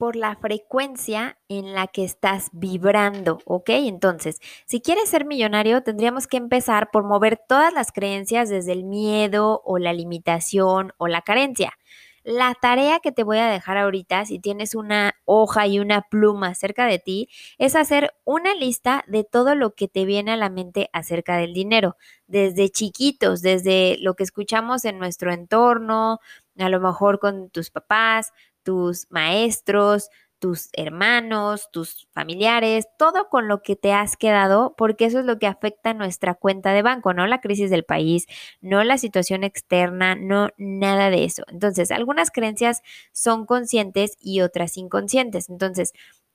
por 0.00 0.16
la 0.16 0.34
frecuencia 0.34 1.36
en 1.50 1.74
la 1.74 1.86
que 1.86 2.04
estás 2.04 2.48
vibrando, 2.54 3.38
¿ok? 3.44 3.68
Entonces, 3.68 4.40
si 4.64 4.80
quieres 4.80 5.10
ser 5.10 5.26
millonario, 5.26 5.82
tendríamos 5.82 6.26
que 6.26 6.38
empezar 6.38 6.88
por 6.90 7.04
mover 7.04 7.38
todas 7.46 7.74
las 7.74 7.92
creencias 7.92 8.48
desde 8.48 8.72
el 8.72 8.84
miedo 8.84 9.60
o 9.62 9.76
la 9.76 9.92
limitación 9.92 10.94
o 10.96 11.06
la 11.06 11.20
carencia. 11.20 11.74
La 12.22 12.54
tarea 12.54 13.00
que 13.00 13.12
te 13.12 13.24
voy 13.24 13.38
a 13.38 13.48
dejar 13.48 13.76
ahorita, 13.76 14.24
si 14.24 14.38
tienes 14.38 14.74
una 14.74 15.14
hoja 15.26 15.66
y 15.66 15.78
una 15.78 16.00
pluma 16.02 16.54
cerca 16.54 16.86
de 16.86 16.98
ti, 16.98 17.28
es 17.58 17.76
hacer 17.76 18.14
una 18.24 18.54
lista 18.54 19.04
de 19.06 19.24
todo 19.24 19.54
lo 19.54 19.74
que 19.74 19.86
te 19.86 20.06
viene 20.06 20.32
a 20.32 20.36
la 20.38 20.48
mente 20.48 20.88
acerca 20.94 21.36
del 21.36 21.52
dinero, 21.52 21.96
desde 22.26 22.70
chiquitos, 22.70 23.42
desde 23.42 23.96
lo 24.00 24.14
que 24.14 24.24
escuchamos 24.24 24.86
en 24.86 24.98
nuestro 24.98 25.30
entorno, 25.32 26.20
a 26.58 26.68
lo 26.68 26.80
mejor 26.80 27.18
con 27.18 27.50
tus 27.50 27.70
papás, 27.70 28.32
tus 28.62 29.06
maestros, 29.10 30.10
tus 30.40 30.70
hermanos, 30.72 31.68
tus 31.70 32.08
familiares, 32.12 32.88
todo 32.98 33.28
con 33.28 33.46
lo 33.46 33.62
que 33.62 33.76
te 33.76 33.92
has 33.92 34.16
quedado, 34.16 34.74
porque 34.76 35.04
eso 35.04 35.20
es 35.20 35.26
lo 35.26 35.38
que 35.38 35.46
afecta 35.46 35.94
nuestra 35.94 36.34
cuenta 36.34 36.72
de 36.72 36.82
banco, 36.82 37.12
no 37.14 37.26
la 37.26 37.40
crisis 37.40 37.70
del 37.70 37.84
país, 37.84 38.26
no 38.60 38.82
la 38.82 38.98
situación 38.98 39.44
externa, 39.44 40.16
no 40.16 40.48
nada 40.56 41.10
de 41.10 41.24
eso. 41.24 41.44
Entonces, 41.48 41.92
algunas 41.92 42.30
creencias 42.30 42.82
son 43.12 43.46
conscientes 43.46 44.16
y 44.18 44.40
otras 44.40 44.76
inconscientes. 44.78 45.50
Entonces, 45.50 45.92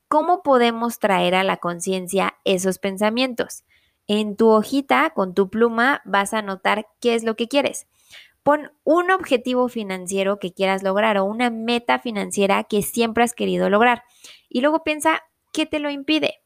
¿cómo 0.08 0.44
podemos 0.44 1.00
traer 1.00 1.36
a 1.36 1.44
la 1.44 1.58
conciencia 1.58 2.36
esos 2.46 2.78
pensamientos? 2.78 3.64
En 4.08 4.36
tu 4.36 4.50
hojita, 4.50 5.10
con 5.16 5.34
tu 5.34 5.50
pluma, 5.50 6.02
vas 6.06 6.34
a 6.36 6.40
anotar 6.40 6.88
qué 7.02 7.16
es 7.16 7.24
lo 7.24 7.36
que 7.36 7.48
quieres. 7.48 7.88
Pon 8.46 8.72
un 8.84 9.10
objetivo 9.10 9.70
financiero 9.70 10.38
que 10.38 10.54
quieras 10.54 10.84
lograr 10.84 11.18
o 11.18 11.26
una 11.26 11.50
meta 11.50 11.98
financiera 11.98 12.64
que 12.64 12.84
siempre 12.84 13.24
has 13.24 13.34
querido 13.34 13.72
lograr. 13.72 14.04
Y 14.50 14.62
luego 14.62 14.84
piensa, 14.84 15.24
¿qué 15.52 15.66
te 15.66 15.80
lo 15.80 15.90
impide? 15.90 16.44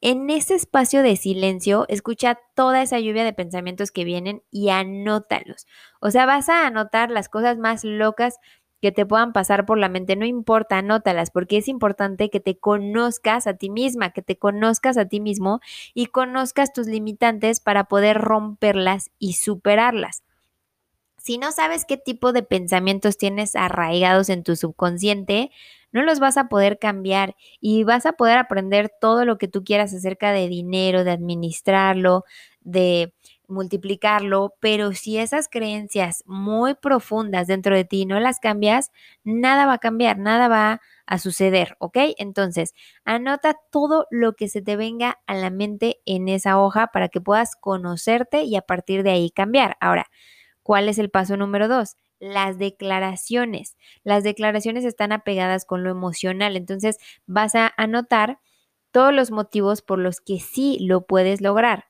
En 0.00 0.30
ese 0.30 0.54
espacio 0.54 1.02
de 1.02 1.16
silencio, 1.16 1.84
escucha 1.88 2.38
toda 2.54 2.80
esa 2.80 3.00
lluvia 3.00 3.24
de 3.24 3.32
pensamientos 3.32 3.90
que 3.90 4.04
vienen 4.04 4.44
y 4.52 4.68
anótalos. 4.68 5.66
O 6.00 6.12
sea, 6.12 6.26
vas 6.26 6.48
a 6.48 6.64
anotar 6.64 7.10
las 7.10 7.28
cosas 7.28 7.58
más 7.58 7.82
locas 7.82 8.38
que 8.80 8.92
te 8.92 9.04
puedan 9.04 9.32
pasar 9.32 9.66
por 9.66 9.78
la 9.78 9.88
mente, 9.88 10.14
no 10.14 10.24
importa, 10.24 10.78
anótalas, 10.78 11.32
porque 11.32 11.56
es 11.56 11.66
importante 11.66 12.30
que 12.30 12.38
te 12.38 12.56
conozcas 12.56 13.48
a 13.48 13.54
ti 13.54 13.68
misma, 13.68 14.12
que 14.12 14.22
te 14.22 14.38
conozcas 14.38 14.96
a 14.96 15.06
ti 15.06 15.18
mismo 15.18 15.58
y 15.92 16.06
conozcas 16.06 16.72
tus 16.72 16.86
limitantes 16.86 17.58
para 17.58 17.86
poder 17.86 18.18
romperlas 18.18 19.10
y 19.18 19.32
superarlas. 19.32 20.22
Si 21.22 21.38
no 21.38 21.52
sabes 21.52 21.84
qué 21.84 21.96
tipo 21.96 22.32
de 22.32 22.42
pensamientos 22.42 23.16
tienes 23.16 23.54
arraigados 23.54 24.28
en 24.28 24.42
tu 24.42 24.56
subconsciente, 24.56 25.52
no 25.92 26.02
los 26.02 26.18
vas 26.18 26.36
a 26.36 26.48
poder 26.48 26.80
cambiar 26.80 27.36
y 27.60 27.84
vas 27.84 28.06
a 28.06 28.14
poder 28.14 28.38
aprender 28.38 28.90
todo 29.00 29.24
lo 29.24 29.38
que 29.38 29.46
tú 29.46 29.62
quieras 29.62 29.94
acerca 29.94 30.32
de 30.32 30.48
dinero, 30.48 31.04
de 31.04 31.12
administrarlo, 31.12 32.24
de 32.60 33.14
multiplicarlo, 33.46 34.54
pero 34.58 34.94
si 34.94 35.18
esas 35.18 35.48
creencias 35.48 36.24
muy 36.26 36.74
profundas 36.74 37.46
dentro 37.46 37.76
de 37.76 37.84
ti 37.84 38.04
no 38.04 38.18
las 38.18 38.40
cambias, 38.40 38.90
nada 39.22 39.66
va 39.66 39.74
a 39.74 39.78
cambiar, 39.78 40.18
nada 40.18 40.48
va 40.48 40.80
a 41.06 41.18
suceder, 41.18 41.76
¿ok? 41.78 41.98
Entonces, 42.18 42.74
anota 43.04 43.56
todo 43.70 44.06
lo 44.10 44.32
que 44.34 44.48
se 44.48 44.60
te 44.62 44.74
venga 44.74 45.20
a 45.26 45.34
la 45.34 45.50
mente 45.50 46.00
en 46.04 46.28
esa 46.28 46.58
hoja 46.58 46.88
para 46.88 47.08
que 47.08 47.20
puedas 47.20 47.54
conocerte 47.54 48.42
y 48.42 48.56
a 48.56 48.62
partir 48.62 49.04
de 49.04 49.10
ahí 49.10 49.30
cambiar. 49.30 49.76
Ahora, 49.80 50.06
¿Cuál 50.62 50.88
es 50.88 50.98
el 50.98 51.10
paso 51.10 51.36
número 51.36 51.68
dos? 51.68 51.96
Las 52.20 52.58
declaraciones. 52.58 53.76
Las 54.04 54.24
declaraciones 54.24 54.84
están 54.84 55.12
apegadas 55.12 55.64
con 55.64 55.82
lo 55.84 55.90
emocional, 55.90 56.56
entonces 56.56 56.98
vas 57.26 57.54
a 57.54 57.72
anotar 57.76 58.38
todos 58.92 59.12
los 59.12 59.30
motivos 59.30 59.80
por 59.82 59.98
los 59.98 60.20
que 60.20 60.38
sí 60.38 60.78
lo 60.80 61.06
puedes 61.06 61.40
lograr, 61.40 61.86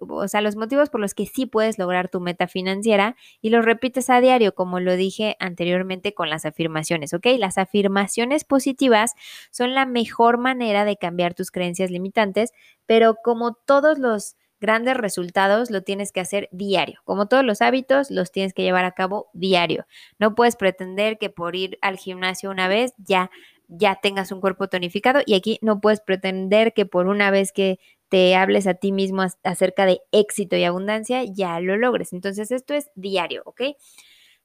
o 0.00 0.26
sea, 0.26 0.40
los 0.40 0.56
motivos 0.56 0.88
por 0.88 1.00
los 1.02 1.12
que 1.12 1.26
sí 1.26 1.44
puedes 1.44 1.78
lograr 1.78 2.08
tu 2.08 2.18
meta 2.18 2.48
financiera 2.48 3.14
y 3.42 3.50
los 3.50 3.62
repites 3.64 4.08
a 4.08 4.22
diario, 4.22 4.54
como 4.54 4.80
lo 4.80 4.96
dije 4.96 5.36
anteriormente 5.38 6.14
con 6.14 6.30
las 6.30 6.46
afirmaciones, 6.46 7.12
¿ok? 7.12 7.26
Las 7.38 7.58
afirmaciones 7.58 8.44
positivas 8.44 9.12
son 9.50 9.74
la 9.74 9.84
mejor 9.84 10.38
manera 10.38 10.86
de 10.86 10.96
cambiar 10.96 11.34
tus 11.34 11.50
creencias 11.50 11.90
limitantes, 11.90 12.52
pero 12.86 13.16
como 13.22 13.52
todos 13.52 13.98
los 13.98 14.34
grandes 14.60 14.96
resultados 14.96 15.70
lo 15.70 15.82
tienes 15.82 16.12
que 16.12 16.20
hacer 16.20 16.48
diario. 16.52 17.00
Como 17.04 17.26
todos 17.26 17.44
los 17.44 17.62
hábitos, 17.62 18.10
los 18.10 18.32
tienes 18.32 18.54
que 18.54 18.62
llevar 18.62 18.84
a 18.84 18.92
cabo 18.92 19.28
diario. 19.32 19.86
No 20.18 20.34
puedes 20.34 20.56
pretender 20.56 21.18
que 21.18 21.30
por 21.30 21.56
ir 21.56 21.78
al 21.82 21.96
gimnasio 21.96 22.50
una 22.50 22.68
vez 22.68 22.92
ya 22.98 23.30
ya 23.68 23.96
tengas 23.96 24.32
un 24.32 24.40
cuerpo 24.40 24.68
tonificado 24.68 25.20
y 25.26 25.34
aquí 25.34 25.58
no 25.60 25.80
puedes 25.80 26.00
pretender 26.00 26.72
que 26.72 26.86
por 26.86 27.08
una 27.08 27.30
vez 27.30 27.52
que 27.52 27.78
te 28.08 28.36
hables 28.36 28.66
a 28.66 28.74
ti 28.74 28.92
mismo 28.92 29.24
acerca 29.42 29.86
de 29.86 30.00
éxito 30.12 30.56
y 30.56 30.64
abundancia 30.64 31.24
ya 31.24 31.58
lo 31.60 31.76
logres. 31.76 32.12
Entonces 32.12 32.50
esto 32.50 32.74
es 32.74 32.90
diario, 32.94 33.42
¿ok? 33.44 33.62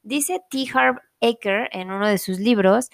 Dice 0.04 0.42
T. 0.50 0.66
Harv 0.74 0.98
Eker 1.20 1.70
en 1.72 1.92
uno 1.92 2.08
de 2.08 2.18
sus 2.18 2.40
libros, 2.40 2.90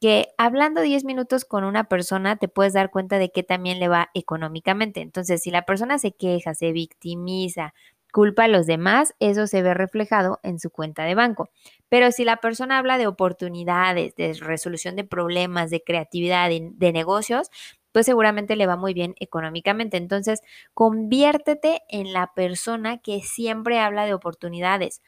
que 0.00 0.28
hablando 0.38 0.80
10 0.80 1.04
minutos 1.04 1.44
con 1.44 1.64
una 1.64 1.84
persona 1.84 2.36
te 2.36 2.48
puedes 2.48 2.72
dar 2.72 2.90
cuenta 2.90 3.18
de 3.18 3.30
que 3.30 3.42
también 3.42 3.78
le 3.80 3.88
va 3.88 4.10
económicamente. 4.14 5.00
Entonces, 5.02 5.42
si 5.42 5.50
la 5.50 5.62
persona 5.66 5.98
se 5.98 6.12
queja, 6.12 6.54
se 6.54 6.72
victimiza, 6.72 7.74
culpa 8.12 8.44
a 8.44 8.48
los 8.48 8.66
demás, 8.66 9.14
eso 9.20 9.46
se 9.46 9.62
ve 9.62 9.74
reflejado 9.74 10.40
en 10.42 10.58
su 10.58 10.70
cuenta 10.70 11.04
de 11.04 11.14
banco. 11.14 11.50
Pero 11.88 12.12
si 12.12 12.24
la 12.24 12.38
persona 12.38 12.78
habla 12.78 12.98
de 12.98 13.06
oportunidades, 13.06 14.14
de 14.16 14.32
resolución 14.34 14.96
de 14.96 15.04
problemas, 15.04 15.70
de 15.70 15.82
creatividad, 15.82 16.48
de, 16.48 16.70
de 16.72 16.92
negocios, 16.92 17.50
pues 17.92 18.06
seguramente 18.06 18.56
le 18.56 18.66
va 18.66 18.76
muy 18.76 18.94
bien 18.94 19.14
económicamente. 19.20 19.96
Entonces, 19.96 20.40
conviértete 20.74 21.82
en 21.88 22.12
la 22.12 22.32
persona 22.34 22.98
que 22.98 23.20
siempre 23.20 23.78
habla 23.80 24.06
de 24.06 24.14
oportunidades 24.14 25.02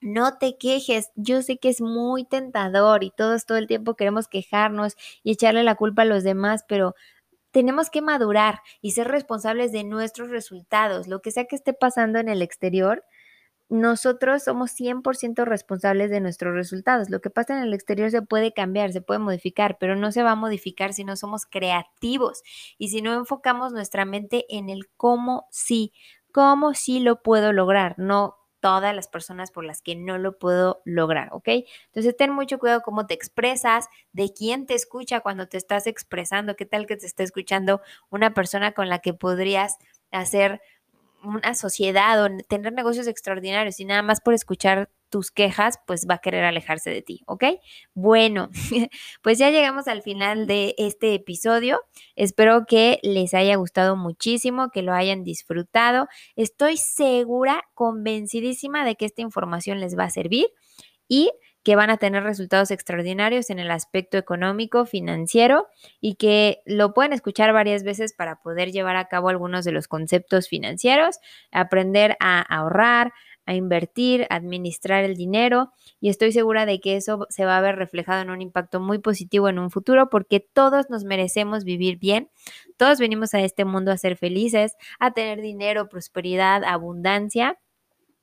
no 0.00 0.38
te 0.38 0.56
quejes. 0.58 1.10
Yo 1.16 1.42
sé 1.42 1.58
que 1.58 1.68
es 1.70 1.80
muy 1.80 2.24
tentador 2.24 3.04
y 3.04 3.10
todos 3.10 3.46
todo 3.46 3.58
el 3.58 3.66
tiempo 3.66 3.96
queremos 3.96 4.28
quejarnos 4.28 4.96
y 5.22 5.32
echarle 5.32 5.62
la 5.64 5.74
culpa 5.74 6.02
a 6.02 6.04
los 6.06 6.24
demás, 6.24 6.64
pero 6.68 6.94
tenemos 7.52 7.90
que 7.90 8.02
madurar 8.02 8.60
y 8.82 8.92
ser 8.92 9.08
responsables 9.08 9.72
de 9.72 9.84
nuestros 9.84 10.30
resultados. 10.30 11.08
Lo 11.08 11.22
que 11.22 11.30
sea 11.30 11.46
que 11.46 11.56
esté 11.56 11.72
pasando 11.72 12.18
en 12.18 12.28
el 12.28 12.42
exterior, 12.42 13.04
nosotros 13.70 14.44
somos 14.44 14.70
100% 14.72 15.44
responsables 15.44 16.10
de 16.10 16.20
nuestros 16.20 16.54
resultados. 16.54 17.10
Lo 17.10 17.20
que 17.20 17.30
pasa 17.30 17.56
en 17.56 17.62
el 17.64 17.74
exterior 17.74 18.10
se 18.10 18.22
puede 18.22 18.52
cambiar, 18.52 18.92
se 18.92 19.02
puede 19.02 19.20
modificar, 19.20 19.76
pero 19.78 19.96
no 19.96 20.12
se 20.12 20.22
va 20.22 20.32
a 20.32 20.36
modificar 20.36 20.94
si 20.94 21.04
no 21.04 21.16
somos 21.16 21.46
creativos 21.46 22.42
y 22.78 22.88
si 22.88 23.02
no 23.02 23.12
enfocamos 23.14 23.72
nuestra 23.72 24.04
mente 24.06 24.46
en 24.48 24.70
el 24.70 24.88
cómo 24.96 25.48
sí, 25.50 25.92
cómo 26.32 26.74
sí 26.74 27.00
lo 27.00 27.22
puedo 27.22 27.52
lograr, 27.52 27.94
no 27.98 28.36
todas 28.68 28.94
las 28.94 29.08
personas 29.08 29.50
por 29.50 29.64
las 29.64 29.80
que 29.80 29.96
no 29.96 30.18
lo 30.18 30.38
puedo 30.38 30.82
lograr, 30.84 31.30
¿ok? 31.32 31.48
Entonces 31.86 32.14
ten 32.18 32.30
mucho 32.30 32.58
cuidado 32.58 32.82
cómo 32.82 33.06
te 33.06 33.14
expresas, 33.14 33.88
de 34.12 34.30
quién 34.34 34.66
te 34.66 34.74
escucha 34.74 35.20
cuando 35.20 35.48
te 35.48 35.56
estás 35.56 35.86
expresando, 35.86 36.54
qué 36.54 36.66
tal 36.66 36.86
que 36.86 36.98
te 36.98 37.06
está 37.06 37.22
escuchando 37.22 37.80
una 38.10 38.34
persona 38.34 38.72
con 38.72 38.90
la 38.90 38.98
que 38.98 39.14
podrías 39.14 39.78
hacer 40.10 40.60
una 41.24 41.54
sociedad 41.54 42.22
o 42.22 42.28
tener 42.46 42.74
negocios 42.74 43.06
extraordinarios 43.06 43.80
y 43.80 43.86
nada 43.86 44.02
más 44.02 44.20
por 44.20 44.34
escuchar 44.34 44.90
tus 45.08 45.30
quejas, 45.30 45.78
pues 45.86 46.06
va 46.08 46.14
a 46.14 46.18
querer 46.18 46.44
alejarse 46.44 46.90
de 46.90 47.02
ti, 47.02 47.22
¿ok? 47.26 47.44
Bueno, 47.94 48.50
pues 49.22 49.38
ya 49.38 49.50
llegamos 49.50 49.88
al 49.88 50.02
final 50.02 50.46
de 50.46 50.74
este 50.78 51.14
episodio. 51.14 51.80
Espero 52.16 52.66
que 52.66 52.98
les 53.02 53.34
haya 53.34 53.56
gustado 53.56 53.96
muchísimo, 53.96 54.70
que 54.70 54.82
lo 54.82 54.92
hayan 54.92 55.24
disfrutado. 55.24 56.08
Estoy 56.36 56.76
segura, 56.76 57.62
convencidísima 57.74 58.84
de 58.84 58.96
que 58.96 59.06
esta 59.06 59.22
información 59.22 59.80
les 59.80 59.98
va 59.98 60.04
a 60.04 60.10
servir 60.10 60.46
y 61.08 61.30
que 61.68 61.76
van 61.76 61.90
a 61.90 61.98
tener 61.98 62.22
resultados 62.22 62.70
extraordinarios 62.70 63.50
en 63.50 63.58
el 63.58 63.70
aspecto 63.70 64.16
económico, 64.16 64.86
financiero 64.86 65.66
y 66.00 66.14
que 66.14 66.62
lo 66.64 66.94
pueden 66.94 67.12
escuchar 67.12 67.52
varias 67.52 67.82
veces 67.82 68.14
para 68.14 68.36
poder 68.36 68.72
llevar 68.72 68.96
a 68.96 69.08
cabo 69.08 69.28
algunos 69.28 69.66
de 69.66 69.72
los 69.72 69.86
conceptos 69.86 70.48
financieros, 70.48 71.18
aprender 71.52 72.16
a 72.20 72.40
ahorrar, 72.40 73.12
a 73.48 73.54
invertir, 73.54 74.26
a 74.28 74.36
administrar 74.36 75.04
el 75.04 75.16
dinero 75.16 75.72
y 76.00 76.10
estoy 76.10 76.32
segura 76.32 76.66
de 76.66 76.80
que 76.80 76.96
eso 76.96 77.26
se 77.30 77.46
va 77.46 77.56
a 77.56 77.62
ver 77.62 77.76
reflejado 77.76 78.20
en 78.20 78.28
un 78.28 78.42
impacto 78.42 78.78
muy 78.78 78.98
positivo 78.98 79.48
en 79.48 79.58
un 79.58 79.70
futuro 79.70 80.10
porque 80.10 80.40
todos 80.40 80.90
nos 80.90 81.04
merecemos 81.04 81.64
vivir 81.64 81.98
bien, 81.98 82.30
todos 82.76 82.98
venimos 82.98 83.32
a 83.32 83.40
este 83.40 83.64
mundo 83.64 83.90
a 83.90 83.96
ser 83.96 84.18
felices, 84.18 84.76
a 85.00 85.12
tener 85.12 85.40
dinero, 85.40 85.88
prosperidad, 85.88 86.62
abundancia 86.62 87.58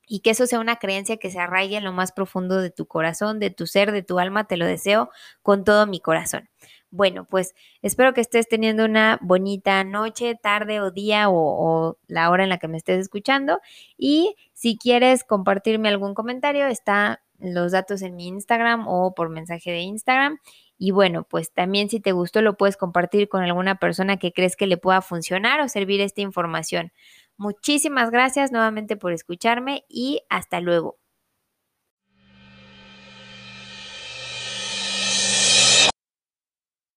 y 0.07 0.19
que 0.19 0.29
eso 0.29 0.45
sea 0.45 0.59
una 0.59 0.75
creencia 0.75 1.17
que 1.17 1.31
se 1.31 1.39
arraigue 1.39 1.77
en 1.77 1.85
lo 1.85 1.91
más 1.91 2.11
profundo 2.11 2.61
de 2.61 2.69
tu 2.69 2.85
corazón, 2.85 3.39
de 3.39 3.49
tu 3.49 3.65
ser, 3.65 3.91
de 3.91 4.03
tu 4.03 4.19
alma, 4.19 4.45
te 4.45 4.57
lo 4.57 4.67
deseo 4.67 5.09
con 5.41 5.63
todo 5.63 5.87
mi 5.87 5.99
corazón. 5.99 6.49
Bueno, 6.91 7.25
pues 7.25 7.55
espero 7.81 8.13
que 8.13 8.21
estés 8.21 8.47
teniendo 8.47 8.85
una 8.85 9.19
bonita 9.21 9.83
noche, 9.83 10.35
tarde 10.41 10.79
o 10.79 10.91
día 10.91 11.29
o, 11.29 11.97
la 12.07 12.29
hora 12.29 12.43
en 12.43 12.49
la 12.49 12.57
que 12.57 12.67
me 12.67 12.77
estés 12.77 12.99
escuchando. 12.99 13.59
Y 13.97 14.35
si 14.53 14.77
quieres 14.77 15.23
compartirme 15.23 15.89
algún 15.89 16.13
comentario, 16.13 16.67
está 16.67 17.21
los 17.39 17.73
datos 17.73 18.01
en 18.01 18.15
mi 18.15 18.27
Instagram 18.27 18.87
o 18.87 19.13
por 19.13 19.29
mensaje 19.29 19.71
de 19.71 19.81
Instagram. 19.81 20.39
Y 20.77 20.91
bueno, 20.91 21.25
pues 21.29 21.51
también 21.53 21.89
si 21.89 21.99
te 21.99 22.11
gustó 22.11 22.41
lo 22.41 22.57
puedes 22.57 22.77
compartir 22.77 23.29
con 23.29 23.43
alguna 23.43 23.75
persona 23.79 24.17
que 24.17 24.33
crees 24.33 24.55
que 24.55 24.67
le 24.67 24.77
pueda 24.77 25.01
funcionar 25.01 25.61
o 25.61 25.69
servir 25.69 26.01
esta 26.01 26.21
información. 26.21 26.91
Muchísimas 27.37 28.11
gracias 28.11 28.51
nuevamente 28.51 28.95
por 28.97 29.11
escucharme 29.13 29.85
y 29.89 30.21
hasta 30.29 30.61
luego. 30.61 30.97